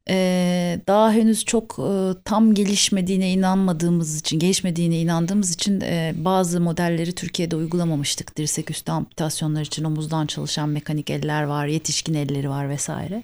e, 0.08 0.80
daha 0.86 1.12
henüz 1.12 1.44
çok 1.44 1.78
e, 1.78 2.22
tam 2.24 2.54
gelişmediğine 2.54 3.32
inanmadığımız 3.32 4.20
için, 4.20 4.38
gelişmediğine 4.38 5.00
inandığımız 5.00 5.54
için 5.54 5.80
e, 5.80 6.14
bazı 6.16 6.60
modelleri 6.60 7.14
Türkiye'de 7.14 7.56
uygulamamıştık. 7.56 8.36
Dirsek 8.36 8.70
üstü 8.70 8.92
amputasyonlar 8.92 9.62
için 9.62 9.84
omuzdan 9.84 10.26
çalışan 10.26 10.68
mekanik 10.68 11.10
eller 11.10 11.42
var, 11.42 11.66
yetişkin 11.66 12.14
elleri 12.14 12.50
var 12.50 12.68
vesaire. 12.68 13.22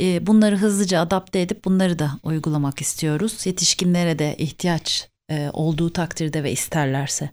E, 0.00 0.26
bunları 0.26 0.56
hızlıca 0.56 1.00
adapte 1.00 1.40
edip 1.40 1.64
bunları 1.64 1.98
da 1.98 2.10
uygulamak 2.22 2.80
istiyoruz. 2.80 3.46
Yetişkinlere 3.46 4.18
de 4.18 4.36
ihtiyaç 4.38 5.08
e, 5.30 5.50
olduğu 5.52 5.92
takdirde 5.92 6.42
ve 6.44 6.52
isterlerse 6.52 7.30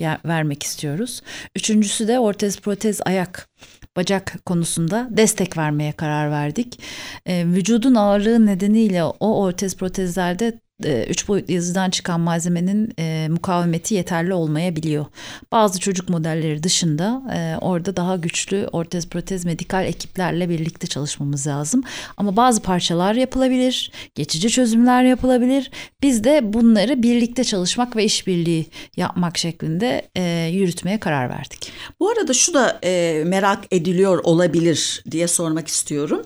vermek 0.00 0.62
istiyoruz. 0.62 1.22
Üçüncüsü 1.56 2.08
de 2.08 2.18
ortez 2.18 2.60
protez 2.60 3.00
ayak 3.04 3.48
bacak 3.96 4.34
konusunda 4.46 5.08
destek 5.10 5.56
vermeye 5.56 5.92
karar 5.92 6.30
verdik. 6.30 6.80
E, 7.26 7.46
vücudun 7.46 7.94
ağırlığı 7.94 8.46
nedeniyle 8.46 9.04
o 9.04 9.42
ortez 9.42 9.76
protezlerde 9.76 10.60
üç 10.82 11.28
boyutlu 11.28 11.54
yazıdan 11.54 11.90
çıkan 11.90 12.20
malzemenin 12.20 12.92
e, 12.98 13.28
mukavemeti 13.30 13.94
yeterli 13.94 14.34
olmayabiliyor. 14.34 15.06
Bazı 15.52 15.80
çocuk 15.80 16.08
modelleri 16.08 16.62
dışında 16.62 17.22
e, 17.34 17.58
orada 17.60 17.96
daha 17.96 18.16
güçlü 18.16 18.68
ortez 18.72 19.08
protez 19.08 19.44
medikal 19.44 19.84
ekiplerle 19.84 20.48
birlikte 20.48 20.86
çalışmamız 20.86 21.46
lazım. 21.46 21.82
Ama 22.16 22.36
bazı 22.36 22.62
parçalar 22.62 23.14
yapılabilir, 23.14 23.92
geçici 24.14 24.50
çözümler 24.50 25.04
yapılabilir. 25.04 25.70
Biz 26.02 26.24
de 26.24 26.52
bunları 26.52 27.02
birlikte 27.02 27.44
çalışmak 27.44 27.96
ve 27.96 28.04
işbirliği 28.04 28.66
yapmak 28.96 29.38
şeklinde 29.38 30.08
e, 30.16 30.50
yürütmeye 30.52 31.00
karar 31.00 31.30
verdik. 31.30 31.72
Bu 32.00 32.10
arada 32.10 32.32
şu 32.32 32.54
da 32.54 32.78
e, 32.84 33.22
merak 33.26 33.64
ediliyor 33.70 34.20
olabilir 34.24 35.04
diye 35.10 35.28
sormak 35.28 35.68
istiyorum. 35.68 36.22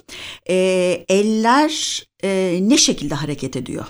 E, 0.51 0.55
eller 1.09 2.03
e, 2.23 2.59
ne 2.63 2.79
şekilde 2.79 3.15
hareket 3.15 3.57
ediyor? 3.57 3.85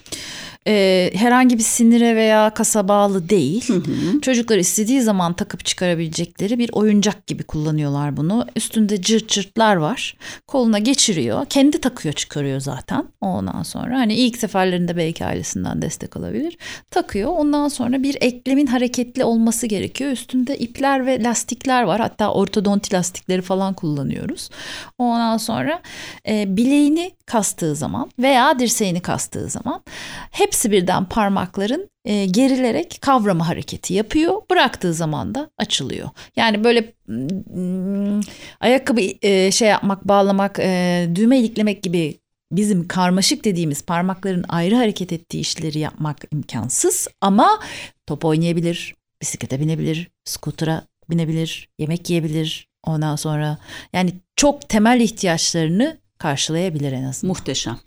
E, 0.69 1.11
herhangi 1.15 1.59
bir 1.59 1.63
sinire 1.63 2.17
veya 2.17 2.51
kasa 2.51 2.89
bağlı 2.89 3.29
değil. 3.29 3.69
Hı 3.69 3.75
hı. 3.75 4.21
Çocuklar 4.23 4.59
istediği 4.59 5.01
zaman 5.01 5.33
takıp 5.33 5.65
çıkarabilecekleri 5.65 6.59
bir 6.59 6.71
oyuncak 6.73 7.27
gibi 7.27 7.43
kullanıyorlar 7.43 8.17
bunu. 8.17 8.47
Üstünde 8.57 9.03
cırt 9.03 9.29
cırtlar 9.29 9.77
var. 9.77 10.17
Koluna 10.47 10.79
geçiriyor. 10.79 11.47
Kendi 11.47 11.81
takıyor 11.81 12.15
çıkarıyor 12.15 12.61
zaten. 12.61 13.05
Ondan 13.21 13.63
sonra 13.63 13.99
hani 13.99 14.15
ilk 14.15 14.37
seferlerinde 14.37 14.97
belki 14.97 15.25
ailesinden 15.25 15.83
destek 15.83 16.17
alabilir. 16.17 16.59
Takıyor. 16.91 17.31
Ondan 17.31 17.69
sonra 17.69 18.03
bir 18.03 18.17
eklemin 18.21 18.67
hareketli 18.67 19.25
olması 19.25 19.67
gerekiyor. 19.67 20.11
Üstünde 20.11 20.59
ipler 20.59 21.07
ve 21.07 21.23
lastikler 21.23 21.83
var. 21.83 22.01
Hatta 22.01 22.33
ortodonti 22.33 22.95
lastikleri 22.95 23.43
falan 23.43 23.75
kullanıyoruz. 23.75 24.51
Ondan 24.99 25.37
sonra 25.37 25.83
e, 26.29 26.57
bileğini 26.57 27.18
kastığı 27.29 27.75
zaman 27.75 28.11
veya 28.19 28.59
dirseğini 28.59 29.01
kastığı 29.01 29.49
zaman 29.49 29.83
hepsi 30.31 30.71
birden 30.71 31.05
parmakların 31.05 31.91
e, 32.05 32.27
gerilerek 32.27 32.99
kavrama 33.01 33.49
hareketi 33.49 33.95
yapıyor. 33.95 34.43
Bıraktığı 34.51 34.95
zaman 34.95 35.35
da 35.35 35.51
açılıyor. 35.59 36.09
Yani 36.37 36.65
böyle 36.65 36.93
mm, 37.07 38.21
ayakkabı 38.61 39.01
e, 39.23 39.51
şey 39.51 39.69
yapmak, 39.69 40.09
bağlamak, 40.09 40.59
e, 40.59 41.09
düğme 41.15 41.39
iliklemek 41.39 41.83
gibi 41.83 42.19
bizim 42.53 42.89
karmaşık 42.89 43.45
dediğimiz 43.45 43.85
parmakların 43.85 44.45
ayrı 44.49 44.75
hareket 44.75 45.13
ettiği 45.13 45.41
işleri 45.41 45.79
yapmak 45.79 46.17
imkansız 46.33 47.09
ama 47.21 47.61
top 48.07 48.25
oynayabilir, 48.25 48.95
bisiklete 49.23 49.61
binebilir, 49.61 50.11
skutura 50.25 50.83
binebilir, 51.11 51.69
yemek 51.79 52.11
yiyebilir. 52.11 52.69
Ondan 52.85 53.17
sonra 53.17 53.59
yani 53.93 54.13
çok 54.37 54.69
temel 54.69 55.01
ihtiyaçlarını 55.01 55.99
karşılayabilir 56.19 56.93
en 56.93 57.05
azından. 57.05 57.29
Muhteşem. 57.29 57.79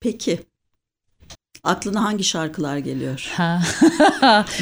Peki 0.00 0.40
aklına 1.64 2.04
hangi 2.04 2.24
şarkılar 2.24 2.76
geliyor? 2.76 3.30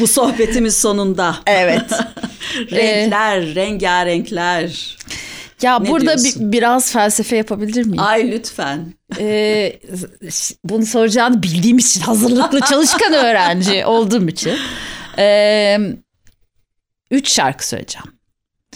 Bu 0.01 0.07
sohbetimiz 0.07 0.77
sonunda. 0.77 1.37
Evet. 1.47 1.91
renkler, 2.73 3.43
ee, 3.43 3.55
rengarenkler. 3.55 4.97
Ya 5.63 5.79
ne 5.79 5.89
burada 5.91 6.17
bi- 6.17 6.53
biraz 6.53 6.93
felsefe 6.93 7.37
yapabilir 7.37 7.85
miyim? 7.87 8.03
Ay 8.03 8.31
lütfen. 8.31 8.95
Ee, 9.19 9.81
bunu 10.65 10.87
soracağını 10.87 11.43
bildiğim 11.43 11.79
için 11.79 12.01
hazırlıklı 12.01 12.61
çalışkan 12.61 13.13
öğrenci 13.13 13.87
olduğum 13.87 14.29
için. 14.29 14.59
Ee, 15.19 15.79
üç 17.11 17.33
şarkı 17.33 17.69
söyleyeceğim. 17.69 18.18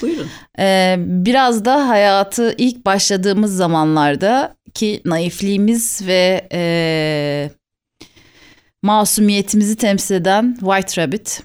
Buyurun. 0.02 0.26
Ee, 0.58 0.96
biraz 0.98 1.64
da 1.64 1.88
hayatı 1.88 2.54
ilk 2.58 2.86
başladığımız 2.86 3.56
zamanlarda 3.56 4.56
ki 4.74 5.00
naifliğimiz 5.04 6.06
ve 6.06 6.48
e, 6.52 7.50
masumiyetimizi 8.82 9.76
temsil 9.76 10.14
eden 10.14 10.56
White 10.60 11.02
Rabbit, 11.02 11.42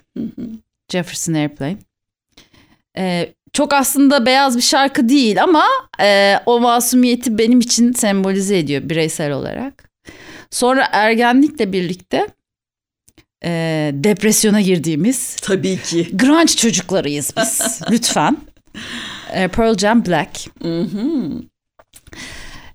Jefferson 0.92 1.34
Airplane. 1.34 1.76
Ee, 2.98 3.34
çok 3.52 3.72
aslında 3.72 4.26
beyaz 4.26 4.56
bir 4.56 4.62
şarkı 4.62 5.08
değil 5.08 5.42
ama 5.42 5.64
e, 6.00 6.36
o 6.46 6.60
masumiyeti 6.60 7.38
benim 7.38 7.60
için 7.60 7.92
sembolize 7.92 8.58
ediyor 8.58 8.88
bireysel 8.88 9.32
olarak. 9.32 9.90
Sonra 10.50 10.88
ergenlikle 10.92 11.72
birlikte 11.72 12.26
e, 13.44 13.90
depresyona 13.94 14.60
girdiğimiz. 14.60 15.36
Tabii 15.36 15.82
ki. 15.82 16.16
Grunge 16.16 16.52
çocuklarıyız 16.56 17.32
biz. 17.36 17.80
Lütfen. 17.90 18.36
E, 19.32 19.48
Pearl 19.48 19.78
Jam 19.78 20.06
Black. 20.06 20.46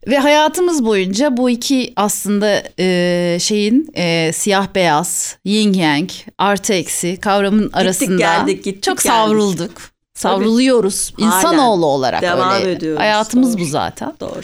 Ve 0.07 0.17
hayatımız 0.17 0.85
boyunca 0.85 1.37
bu 1.37 1.49
iki 1.49 1.93
aslında 1.95 2.63
e, 2.79 3.37
şeyin 3.41 3.89
e, 3.95 4.31
siyah 4.33 4.67
beyaz, 4.75 5.37
yin 5.45 5.73
yang, 5.73 6.09
artı 6.37 6.73
eksi 6.73 7.17
kavramın 7.19 7.63
gittik, 7.63 7.77
arasında 7.77 8.17
geldik, 8.17 8.63
gittik, 8.63 8.83
çok 8.83 8.97
geldik. 8.97 9.11
savrululduk. 9.11 9.81
Savruluyoruz. 10.13 11.09
Tabii. 11.09 11.21
İnsanoğlu 11.25 11.85
olarak 11.85 12.21
Devam 12.21 12.53
öyle. 12.53 12.71
ediyoruz. 12.71 12.99
Hayatımız 12.99 13.53
Doğru. 13.57 13.61
bu 13.61 13.65
zaten. 13.65 14.13
Doğru. 14.19 14.41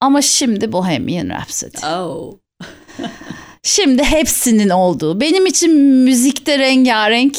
Ama 0.00 0.22
şimdi 0.22 0.72
Bohemian 0.72 1.28
Rhapsody. 1.28 1.86
Oh. 1.86 2.32
şimdi 3.62 4.04
hepsinin 4.04 4.68
olduğu. 4.68 5.20
Benim 5.20 5.46
için 5.46 5.74
müzikte 5.80 6.58
rengarenk 6.58 7.36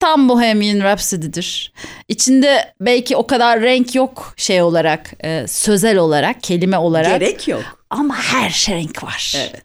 tam 0.00 0.28
Bohemian 0.28 0.84
Rhapsody'dir. 0.84 1.72
İçinde 2.08 2.72
belki 2.80 3.16
o 3.16 3.26
kadar 3.26 3.60
renk 3.60 3.94
yok 3.94 4.34
şey 4.36 4.62
olarak, 4.62 5.12
e, 5.24 5.44
sözel 5.48 5.98
olarak, 5.98 6.42
kelime 6.42 6.78
olarak. 6.78 7.20
Gerek 7.20 7.48
yok. 7.48 7.62
Ama 7.90 8.16
her 8.16 8.50
şey 8.50 8.74
renk 8.74 9.04
var. 9.04 9.34
Evet. 9.36 9.64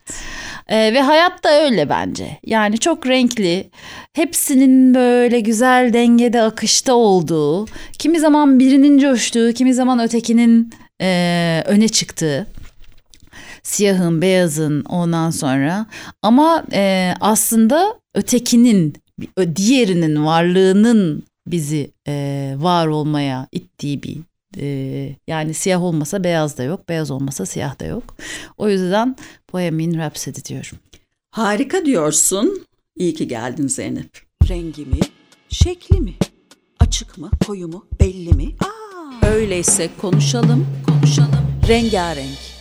E, 0.67 0.93
ve 0.93 1.02
hayat 1.02 1.43
da 1.43 1.62
öyle 1.62 1.89
bence. 1.89 2.38
Yani 2.46 2.78
çok 2.78 3.08
renkli. 3.08 3.70
Hepsinin 4.13 4.93
böyle 4.96 5.39
güzel 5.39 5.93
dengede 5.93 6.41
akışta 6.41 6.93
olduğu. 6.93 7.65
Kimi 8.00 8.20
zaman 8.20 8.60
birinin 8.60 8.98
coştuğu, 8.98 9.54
kimi 9.54 9.74
zaman 9.74 10.00
ötekinin 10.00 10.74
e, 11.02 11.63
öne 11.65 11.88
çıktığı 11.88 12.48
siyahın, 13.63 14.22
beyazın 14.22 14.84
ondan 14.84 15.30
sonra 15.30 15.86
ama 16.22 16.63
e, 16.74 17.13
aslında 17.22 18.00
ötekinin 18.15 18.93
diğerinin 19.56 20.26
varlığının 20.26 21.24
bizi 21.48 21.91
e, 22.08 22.56
var 22.58 22.88
olmaya 22.88 23.48
ittiği 23.52 24.04
bir 24.04 24.17
e, 24.58 25.15
yani 25.28 25.54
siyah 25.54 25.84
olmasa 25.84 26.24
beyaz 26.24 26.58
da 26.58 26.63
yok, 26.63 26.89
beyaz 26.89 27.12
olmasa 27.12 27.46
siyah 27.46 27.80
da 27.80 27.86
yok. 27.86 28.04
O 28.58 28.70
yüzden 28.70 29.15
Bohemian 29.54 29.93
Rhapsody 29.93 30.43
diyorum. 30.50 30.78
Harika 31.32 31.86
diyorsun. 31.86 32.63
İyi 32.96 33.13
ki 33.13 33.28
geldin 33.28 33.67
Zeynep. 33.67 34.10
Rengi 34.50 34.86
mi, 34.86 35.00
şekli 35.50 36.02
mi, 36.02 36.13
açık 36.80 37.17
mı, 37.17 37.30
koyu 37.48 37.67
mu, 37.67 37.86
belli 38.00 38.34
mi? 38.34 38.56
Aa, 38.60 39.28
Öyleyse 39.28 39.89
konuşalım, 40.02 40.67
konuşalım. 40.88 41.48
Rengarenk. 41.67 42.57